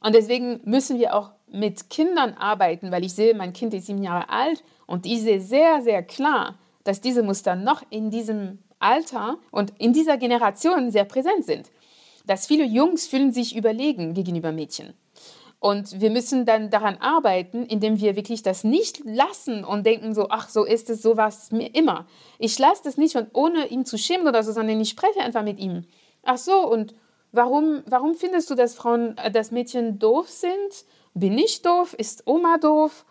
Und 0.01 0.14
deswegen 0.14 0.61
müssen 0.64 0.99
wir 0.99 1.14
auch 1.14 1.31
mit 1.49 1.90
Kindern 1.90 2.35
arbeiten, 2.35 2.90
weil 2.90 3.05
ich 3.05 3.14
sehe, 3.14 3.35
mein 3.35 3.53
Kind 3.53 3.75
ist 3.75 3.87
sieben 3.87 4.03
Jahre 4.03 4.29
alt 4.29 4.62
und 4.87 5.07
ich 5.07 5.22
sehe 5.22 5.40
sehr, 5.40 5.83
sehr 5.83 6.03
klar, 6.03 6.57
dass 6.85 7.01
diese 7.01 7.22
Muster 7.22 7.57
noch 7.57 7.83
in 7.90 8.11
diesem 8.11 8.59
Alter 8.79 9.38
und 9.51 9.72
in 9.79 9.92
dieser 9.92 10.16
Generation 10.16 10.90
sehr 10.90 11.05
präsent 11.05 11.44
sind. 11.44 11.70
Dass 12.27 12.46
viele 12.46 12.64
Jungs 12.64 13.07
fühlen 13.07 13.33
sich 13.33 13.57
überlegen 13.57 14.14
gegenüber 14.14 14.53
Mädchen. 14.53 14.94
Und 15.59 16.01
wir 16.01 16.11
müssen 16.11 16.44
dann 16.44 16.70
daran 16.70 16.96
arbeiten, 16.99 17.64
indem 17.64 17.99
wir 17.99 18.14
wirklich 18.14 18.42
das 18.42 18.62
nicht 18.62 19.01
lassen 19.05 19.64
und 19.64 19.87
denken 19.87 20.14
so, 20.14 20.29
ach, 20.29 20.49
so 20.49 20.64
ist 20.64 20.90
es, 20.90 21.03
so 21.03 21.16
war 21.16 21.29
es 21.29 21.51
mir 21.51 21.75
immer. 21.75 22.07
Ich 22.38 22.59
lasse 22.59 22.83
das 22.85 22.99
nicht 22.99 23.16
und 23.16 23.31
ohne 23.33 23.66
ihm 23.68 23.85
zu 23.85 23.96
schämen 23.96 24.29
oder 24.29 24.42
so, 24.42 24.53
sondern 24.53 24.81
ich 24.81 24.90
spreche 24.90 25.20
einfach 25.20 25.42
mit 25.42 25.59
ihm. 25.59 25.85
Ach 26.22 26.37
so, 26.37 26.68
und 26.68 26.94
warum, 27.33 27.83
warum 27.87 28.14
findest 28.14 28.51
du, 28.51 28.55
dass 28.55 28.75
Frauen, 28.75 29.16
äh, 29.16 29.31
dass 29.31 29.51
Mädchen 29.51 29.99
doof 29.99 30.29
sind? 30.29 30.85
Bin 31.14 31.38
ich 31.38 31.62
doof? 31.62 31.94
Ist 31.94 32.27
Oma 32.27 32.59
doof? 32.59 33.07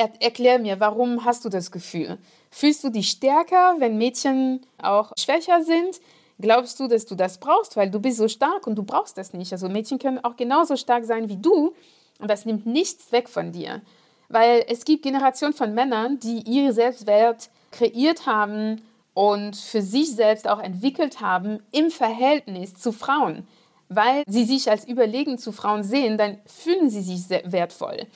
Er, 0.00 0.10
erklär 0.18 0.58
mir, 0.58 0.80
warum 0.80 1.26
hast 1.26 1.44
du 1.44 1.50
das 1.50 1.70
Gefühl? 1.70 2.16
Fühlst 2.50 2.82
du 2.82 2.88
dich 2.88 3.10
stärker, 3.10 3.76
wenn 3.80 3.98
Mädchen 3.98 4.60
auch 4.78 5.12
schwächer 5.18 5.62
sind? 5.62 6.00
glaubst 6.40 6.80
du, 6.80 6.88
dass 6.88 7.04
du 7.04 7.14
das 7.14 7.36
brauchst, 7.36 7.76
weil 7.76 7.90
du 7.90 8.00
bist 8.00 8.16
so 8.16 8.26
stark 8.26 8.66
und 8.66 8.76
du 8.76 8.82
brauchst 8.82 9.18
das 9.18 9.34
nicht. 9.34 9.52
Also 9.52 9.68
Mädchen 9.68 9.98
können 9.98 10.24
auch 10.24 10.36
genauso 10.36 10.74
stark 10.76 11.04
sein 11.04 11.28
wie 11.28 11.36
du 11.36 11.74
und 12.18 12.30
das 12.30 12.46
nimmt 12.46 12.64
nichts 12.64 13.12
weg 13.12 13.28
von 13.28 13.52
dir. 13.52 13.82
Weil 14.30 14.64
es 14.66 14.86
gibt 14.86 15.02
Generationen 15.02 15.52
von 15.52 15.74
Männern, 15.74 16.18
die 16.18 16.38
ihr 16.46 16.72
Selbstwert 16.72 17.50
kreiert 17.70 18.24
haben 18.24 18.80
und 19.12 19.54
für 19.54 19.82
sich 19.82 20.14
selbst 20.14 20.48
auch 20.48 20.60
entwickelt 20.60 21.20
haben 21.20 21.60
im 21.72 21.90
Verhältnis 21.90 22.72
zu 22.72 22.92
Frauen. 22.92 23.46
Weil 23.90 24.22
sie 24.26 24.44
sich 24.44 24.70
als 24.70 24.88
überlegen 24.88 25.36
zu 25.36 25.52
Frauen 25.52 25.82
sehen, 25.82 26.16
dann 26.16 26.38
fühlen 26.46 26.88
sie 26.88 27.02
sich 27.02 27.28
wertvoll. 27.28 28.06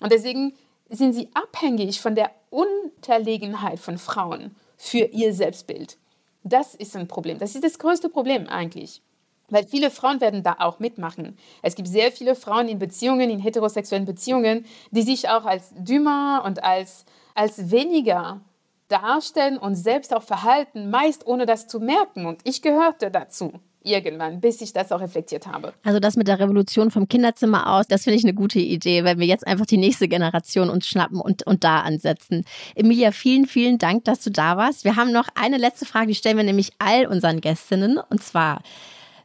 Und 0.00 0.12
deswegen 0.12 0.52
sind 0.90 1.12
sie 1.14 1.30
abhängig 1.34 2.00
von 2.00 2.14
der 2.14 2.30
Unterlegenheit 2.50 3.78
von 3.78 3.96
Frauen 3.96 4.56
für 4.76 5.04
ihr 5.04 5.32
Selbstbild. 5.32 5.96
Das 6.42 6.74
ist 6.74 6.96
ein 6.96 7.08
Problem. 7.08 7.38
Das 7.38 7.54
ist 7.54 7.64
das 7.64 7.78
größte 7.78 8.08
Problem 8.08 8.46
eigentlich. 8.48 9.02
Weil 9.48 9.66
viele 9.66 9.90
Frauen 9.90 10.20
werden 10.20 10.42
da 10.42 10.56
auch 10.60 10.78
mitmachen. 10.78 11.36
Es 11.62 11.74
gibt 11.74 11.88
sehr 11.88 12.12
viele 12.12 12.34
Frauen 12.34 12.68
in 12.68 12.78
Beziehungen, 12.78 13.30
in 13.30 13.40
heterosexuellen 13.40 14.06
Beziehungen, 14.06 14.64
die 14.90 15.02
sich 15.02 15.28
auch 15.28 15.44
als 15.44 15.72
dümmer 15.76 16.42
und 16.44 16.62
als, 16.62 17.04
als 17.34 17.70
weniger 17.70 18.40
darstellen 18.88 19.58
und 19.58 19.74
selbst 19.74 20.14
auch 20.14 20.22
verhalten, 20.22 20.90
meist 20.90 21.26
ohne 21.26 21.46
das 21.46 21.66
zu 21.66 21.80
merken. 21.80 22.26
Und 22.26 22.40
ich 22.44 22.62
gehörte 22.62 23.10
dazu 23.10 23.52
irgendwann, 23.82 24.40
bis 24.40 24.60
ich 24.60 24.72
das 24.72 24.92
auch 24.92 25.00
reflektiert 25.00 25.46
habe. 25.46 25.72
Also 25.82 26.00
das 26.00 26.16
mit 26.16 26.28
der 26.28 26.38
Revolution 26.38 26.90
vom 26.90 27.08
Kinderzimmer 27.08 27.74
aus, 27.74 27.86
das 27.86 28.04
finde 28.04 28.18
ich 28.18 28.24
eine 28.24 28.34
gute 28.34 28.58
Idee, 28.58 29.04
wenn 29.04 29.18
wir 29.18 29.26
jetzt 29.26 29.46
einfach 29.46 29.66
die 29.66 29.76
nächste 29.76 30.08
Generation 30.08 30.70
uns 30.70 30.86
schnappen 30.86 31.20
und, 31.20 31.46
und 31.46 31.64
da 31.64 31.80
ansetzen. 31.80 32.44
Emilia, 32.74 33.12
vielen, 33.12 33.46
vielen 33.46 33.78
Dank, 33.78 34.04
dass 34.04 34.22
du 34.22 34.30
da 34.30 34.56
warst. 34.56 34.84
Wir 34.84 34.96
haben 34.96 35.12
noch 35.12 35.28
eine 35.34 35.56
letzte 35.56 35.86
Frage, 35.86 36.08
die 36.08 36.14
stellen 36.14 36.36
wir 36.36 36.44
nämlich 36.44 36.72
all 36.78 37.06
unseren 37.06 37.40
Gästinnen. 37.40 37.98
Und 38.10 38.22
zwar, 38.22 38.62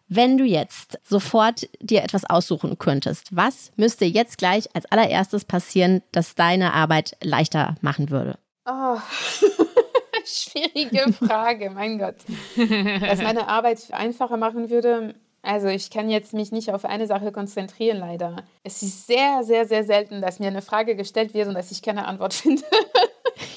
wenn 0.08 0.38
du 0.38 0.46
jetzt 0.46 1.00
sofort 1.04 1.68
dir 1.82 2.04
etwas 2.04 2.26
aussuchen 2.26 2.78
könntest, 2.78 3.36
was 3.36 3.72
müsste 3.76 4.06
jetzt 4.06 4.38
gleich 4.38 4.74
als 4.76 4.86
allererstes 4.86 5.46
passieren, 5.46 6.02
das 6.12 6.36
deine 6.36 6.74
Arbeit 6.74 7.18
leichter 7.22 7.76
machen 7.82 8.10
würde? 8.10 8.38
Oh. 8.66 8.98
Schwierige 10.28 11.14
Frage, 11.14 11.70
mein 11.70 12.00
Gott. 12.00 12.16
Was 12.56 13.22
meine 13.22 13.48
Arbeit 13.48 13.80
einfacher 13.92 14.38
machen 14.38 14.70
würde, 14.70 15.16
also 15.46 15.68
ich 15.68 15.92
kann 15.92 16.10
jetzt 16.10 16.34
mich 16.34 16.52
nicht 16.52 16.72
auf 16.72 16.86
eine 16.86 17.06
Sache 17.06 17.32
konzentrieren, 17.32 18.00
leider. 18.00 18.38
Es 18.64 18.82
ist 18.82 19.06
sehr, 19.06 19.44
sehr, 19.44 19.68
sehr 19.68 19.84
selten, 19.84 20.20
dass 20.20 20.40
mir 20.40 20.48
eine 20.48 20.64
Frage 20.64 20.96
gestellt 20.96 21.36
wird 21.36 21.48
und 21.48 21.54
dass 21.54 21.70
ich 21.72 21.84
keine 21.84 22.08
Antwort 22.08 22.34
finde. 22.36 22.64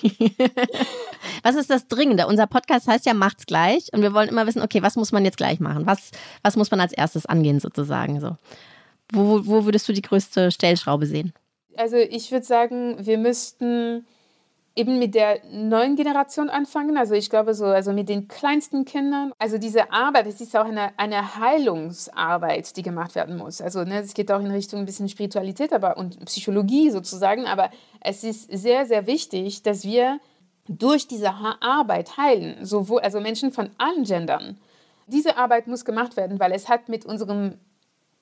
was 1.42 1.54
ist 1.54 1.70
das 1.70 1.88
Dringende? 1.88 2.26
Unser 2.26 2.46
Podcast 2.46 2.88
heißt 2.88 3.06
ja 3.06 3.14
Macht's 3.14 3.46
gleich 3.46 3.88
und 3.92 4.02
wir 4.02 4.12
wollen 4.12 4.28
immer 4.28 4.46
wissen, 4.46 4.60
okay, 4.62 4.82
was 4.82 4.96
muss 4.96 5.12
man 5.12 5.24
jetzt 5.24 5.38
gleich 5.38 5.60
machen? 5.60 5.86
Was, 5.86 6.10
was 6.42 6.56
muss 6.56 6.70
man 6.70 6.80
als 6.80 6.92
erstes 6.92 7.24
angehen 7.24 7.58
sozusagen? 7.58 8.20
So. 8.20 8.36
Wo, 9.10 9.46
wo 9.46 9.64
würdest 9.64 9.88
du 9.88 9.94
die 9.94 10.02
größte 10.02 10.50
Stellschraube 10.50 11.06
sehen? 11.06 11.32
Also 11.76 11.96
ich 11.96 12.30
würde 12.30 12.44
sagen, 12.44 12.96
wir 12.98 13.16
müssten 13.16 14.04
eben 14.78 15.00
mit 15.00 15.16
der 15.16 15.40
neuen 15.50 15.96
Generation 15.96 16.48
anfangen. 16.48 16.96
Also 16.96 17.14
ich 17.14 17.28
glaube 17.28 17.52
so, 17.52 17.64
also 17.64 17.92
mit 17.92 18.08
den 18.08 18.28
kleinsten 18.28 18.84
Kindern. 18.84 19.32
Also 19.38 19.58
diese 19.58 19.92
Arbeit, 19.92 20.28
es 20.28 20.40
ist 20.40 20.56
auch 20.56 20.66
eine, 20.66 20.96
eine 20.96 21.34
Heilungsarbeit, 21.36 22.76
die 22.76 22.82
gemacht 22.82 23.16
werden 23.16 23.36
muss. 23.36 23.60
Also 23.60 23.82
ne, 23.82 23.98
es 23.98 24.14
geht 24.14 24.30
auch 24.30 24.38
in 24.38 24.52
Richtung 24.52 24.78
ein 24.78 24.86
bisschen 24.86 25.08
Spiritualität 25.08 25.72
aber, 25.72 25.96
und 25.96 26.24
Psychologie 26.26 26.90
sozusagen. 26.90 27.46
Aber 27.46 27.70
es 28.00 28.22
ist 28.22 28.50
sehr, 28.52 28.86
sehr 28.86 29.08
wichtig, 29.08 29.64
dass 29.64 29.84
wir 29.84 30.20
durch 30.68 31.08
diese 31.08 31.32
Arbeit 31.60 32.16
heilen. 32.16 32.64
Sowohl, 32.64 33.00
also 33.00 33.20
Menschen 33.20 33.50
von 33.50 33.70
allen 33.78 34.04
Gendern. 34.04 34.58
Diese 35.08 35.36
Arbeit 35.36 35.66
muss 35.66 35.84
gemacht 35.84 36.16
werden, 36.16 36.38
weil 36.38 36.52
es 36.52 36.68
hat 36.68 36.88
mit 36.88 37.04
unserem 37.04 37.54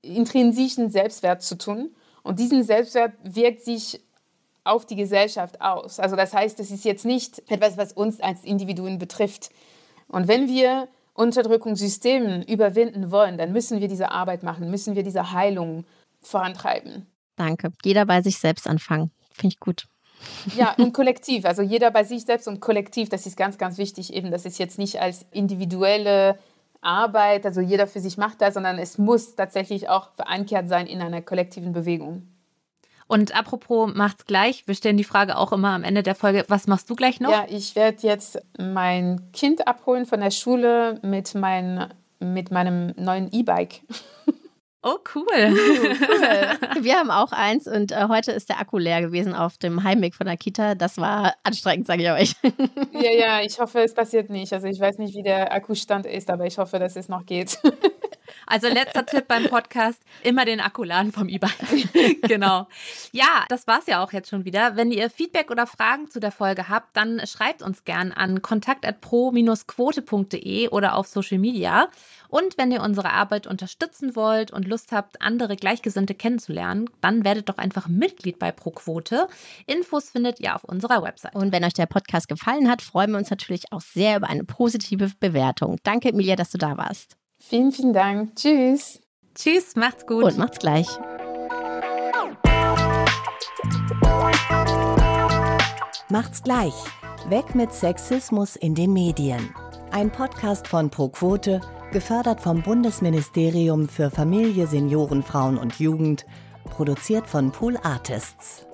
intrinsischen 0.00 0.90
Selbstwert 0.90 1.42
zu 1.42 1.58
tun. 1.58 1.94
Und 2.22 2.38
diesen 2.38 2.62
Selbstwert 2.62 3.12
wirkt 3.22 3.62
sich 3.62 4.00
auf 4.66 4.86
die 4.86 4.96
Gesellschaft 4.96 5.60
aus. 5.60 6.00
Also 6.00 6.16
das 6.16 6.32
heißt, 6.32 6.60
es 6.60 6.70
ist 6.70 6.84
jetzt 6.84 7.04
nicht 7.04 7.42
etwas, 7.50 7.76
was 7.76 7.92
uns 7.92 8.20
als 8.20 8.44
Individuen 8.44 8.98
betrifft. 8.98 9.50
Und 10.08 10.28
wenn 10.28 10.48
wir 10.48 10.88
Unterdrückungssysteme 11.14 12.44
überwinden 12.46 13.10
wollen, 13.10 13.38
dann 13.38 13.52
müssen 13.52 13.80
wir 13.80 13.88
diese 13.88 14.10
Arbeit 14.10 14.42
machen, 14.42 14.70
müssen 14.70 14.94
wir 14.94 15.02
diese 15.02 15.32
Heilung 15.32 15.84
vorantreiben. 16.20 17.06
Danke. 17.36 17.72
Jeder 17.84 18.06
bei 18.06 18.22
sich 18.22 18.38
selbst 18.38 18.66
anfangen. 18.66 19.10
Finde 19.32 19.54
ich 19.54 19.60
gut. 19.60 19.86
Ja, 20.56 20.74
und 20.78 20.92
kollektiv. 20.92 21.44
Also 21.44 21.62
jeder 21.62 21.90
bei 21.90 22.04
sich 22.04 22.24
selbst 22.24 22.48
und 22.48 22.60
kollektiv, 22.60 23.08
das 23.08 23.26
ist 23.26 23.36
ganz, 23.36 23.58
ganz 23.58 23.78
wichtig 23.78 24.12
eben. 24.12 24.30
Das 24.30 24.44
ist 24.44 24.58
jetzt 24.58 24.78
nicht 24.78 25.00
als 25.00 25.26
individuelle 25.30 26.38
Arbeit, 26.80 27.44
also 27.44 27.60
jeder 27.60 27.86
für 27.86 28.00
sich 28.00 28.16
macht 28.16 28.40
das, 28.40 28.54
sondern 28.54 28.78
es 28.78 28.98
muss 28.98 29.34
tatsächlich 29.34 29.88
auch 29.88 30.14
verankert 30.14 30.68
sein 30.68 30.86
in 30.86 31.00
einer 31.00 31.20
kollektiven 31.20 31.72
Bewegung. 31.72 32.28
Und 33.08 33.36
apropos 33.36 33.92
macht's 33.94 34.24
gleich, 34.24 34.66
wir 34.66 34.74
stellen 34.74 34.96
die 34.96 35.04
Frage 35.04 35.36
auch 35.36 35.52
immer 35.52 35.70
am 35.70 35.84
Ende 35.84 36.02
der 36.02 36.14
Folge, 36.14 36.44
was 36.48 36.66
machst 36.66 36.90
du 36.90 36.96
gleich 36.96 37.20
noch? 37.20 37.30
Ja, 37.30 37.46
ich 37.48 37.76
werde 37.76 37.98
jetzt 38.02 38.38
mein 38.58 39.30
Kind 39.32 39.68
abholen 39.68 40.06
von 40.06 40.20
der 40.20 40.32
Schule 40.32 40.98
mit, 41.02 41.34
mein, 41.34 41.86
mit 42.18 42.50
meinem 42.50 42.92
neuen 42.96 43.32
E-Bike. 43.32 43.82
Oh, 44.82 44.98
cool. 45.16 45.26
Uh, 45.26 45.50
cool. 45.50 46.84
Wir 46.84 46.94
haben 46.94 47.10
auch 47.10 47.32
eins 47.32 47.66
und 47.66 47.90
äh, 47.90 48.06
heute 48.08 48.30
ist 48.30 48.48
der 48.48 48.60
Akku 48.60 48.78
leer 48.78 49.00
gewesen 49.00 49.34
auf 49.34 49.58
dem 49.58 49.82
Heimweg 49.82 50.14
von 50.14 50.26
der 50.26 50.36
Kita. 50.36 50.76
Das 50.76 50.96
war 50.98 51.34
anstrengend, 51.42 51.88
sage 51.88 52.04
ich 52.04 52.10
euch. 52.10 52.34
Ja, 52.92 53.10
ja, 53.10 53.40
ich 53.40 53.58
hoffe, 53.58 53.80
es 53.80 53.94
passiert 53.94 54.30
nicht. 54.30 54.52
Also 54.52 54.68
ich 54.68 54.78
weiß 54.78 54.98
nicht, 54.98 55.16
wie 55.16 55.24
der 55.24 55.52
Akkustand 55.52 56.06
ist, 56.06 56.30
aber 56.30 56.46
ich 56.46 56.58
hoffe, 56.58 56.78
dass 56.78 56.94
es 56.94 57.08
noch 57.08 57.26
geht. 57.26 57.58
Also 58.46 58.68
letzter 58.68 59.04
Tipp 59.04 59.26
beim 59.26 59.48
Podcast, 59.48 60.00
immer 60.22 60.44
den 60.44 60.60
Akku 60.60 60.84
laden 60.84 61.10
vom 61.12 61.28
E-Bike. 61.28 62.22
genau. 62.22 62.68
Ja, 63.12 63.44
das 63.48 63.66
war's 63.66 63.86
ja 63.86 64.04
auch 64.04 64.12
jetzt 64.12 64.28
schon 64.30 64.44
wieder. 64.44 64.76
Wenn 64.76 64.92
ihr 64.92 65.10
Feedback 65.10 65.50
oder 65.50 65.66
Fragen 65.66 66.08
zu 66.08 66.20
der 66.20 66.30
Folge 66.30 66.68
habt, 66.68 66.96
dann 66.96 67.20
schreibt 67.26 67.62
uns 67.62 67.82
gern 67.84 68.12
an 68.12 68.42
kontakt@pro-quote.de 68.42 70.68
oder 70.68 70.94
auf 70.94 71.08
Social 71.08 71.38
Media. 71.38 71.88
Und 72.28 72.58
wenn 72.58 72.70
ihr 72.72 72.82
unsere 72.82 73.10
Arbeit 73.10 73.46
unterstützen 73.46 74.16
wollt 74.16 74.50
und 74.50 74.66
Lust 74.68 74.92
habt, 74.92 75.22
andere 75.22 75.56
Gleichgesinnte 75.56 76.14
kennenzulernen, 76.14 76.90
dann 77.00 77.24
werdet 77.24 77.48
doch 77.48 77.56
einfach 77.58 77.88
Mitglied 77.88 78.38
bei 78.38 78.52
ProQuote. 78.52 79.28
Infos 79.66 80.10
findet 80.10 80.40
ihr 80.40 80.54
auf 80.54 80.64
unserer 80.64 81.02
Website. 81.02 81.34
Und 81.34 81.52
wenn 81.52 81.64
euch 81.64 81.72
der 81.74 81.86
Podcast 81.86 82.28
gefallen 82.28 82.70
hat, 82.70 82.82
freuen 82.82 83.10
wir 83.10 83.18
uns 83.18 83.30
natürlich 83.30 83.72
auch 83.72 83.80
sehr 83.80 84.18
über 84.18 84.28
eine 84.28 84.44
positive 84.44 85.10
Bewertung. 85.18 85.78
Danke, 85.82 86.10
Emilia, 86.10 86.36
dass 86.36 86.50
du 86.50 86.58
da 86.58 86.76
warst. 86.76 87.15
Vielen, 87.38 87.72
vielen 87.72 87.92
Dank. 87.92 88.34
Tschüss. 88.36 89.00
Tschüss, 89.34 89.76
macht's 89.76 90.06
gut. 90.06 90.24
Und 90.24 90.38
macht's 90.38 90.58
gleich. 90.58 90.88
Macht's 96.08 96.42
gleich. 96.42 96.74
Weg 97.28 97.54
mit 97.54 97.72
Sexismus 97.72 98.56
in 98.56 98.74
den 98.74 98.92
Medien. 98.92 99.54
Ein 99.90 100.10
Podcast 100.10 100.68
von 100.68 100.90
ProQuote, 100.90 101.60
gefördert 101.92 102.40
vom 102.40 102.62
Bundesministerium 102.62 103.88
für 103.88 104.10
Familie, 104.10 104.66
Senioren, 104.66 105.22
Frauen 105.22 105.58
und 105.58 105.78
Jugend, 105.78 106.26
produziert 106.64 107.26
von 107.26 107.52
Pool 107.52 107.76
Artists. 107.82 108.65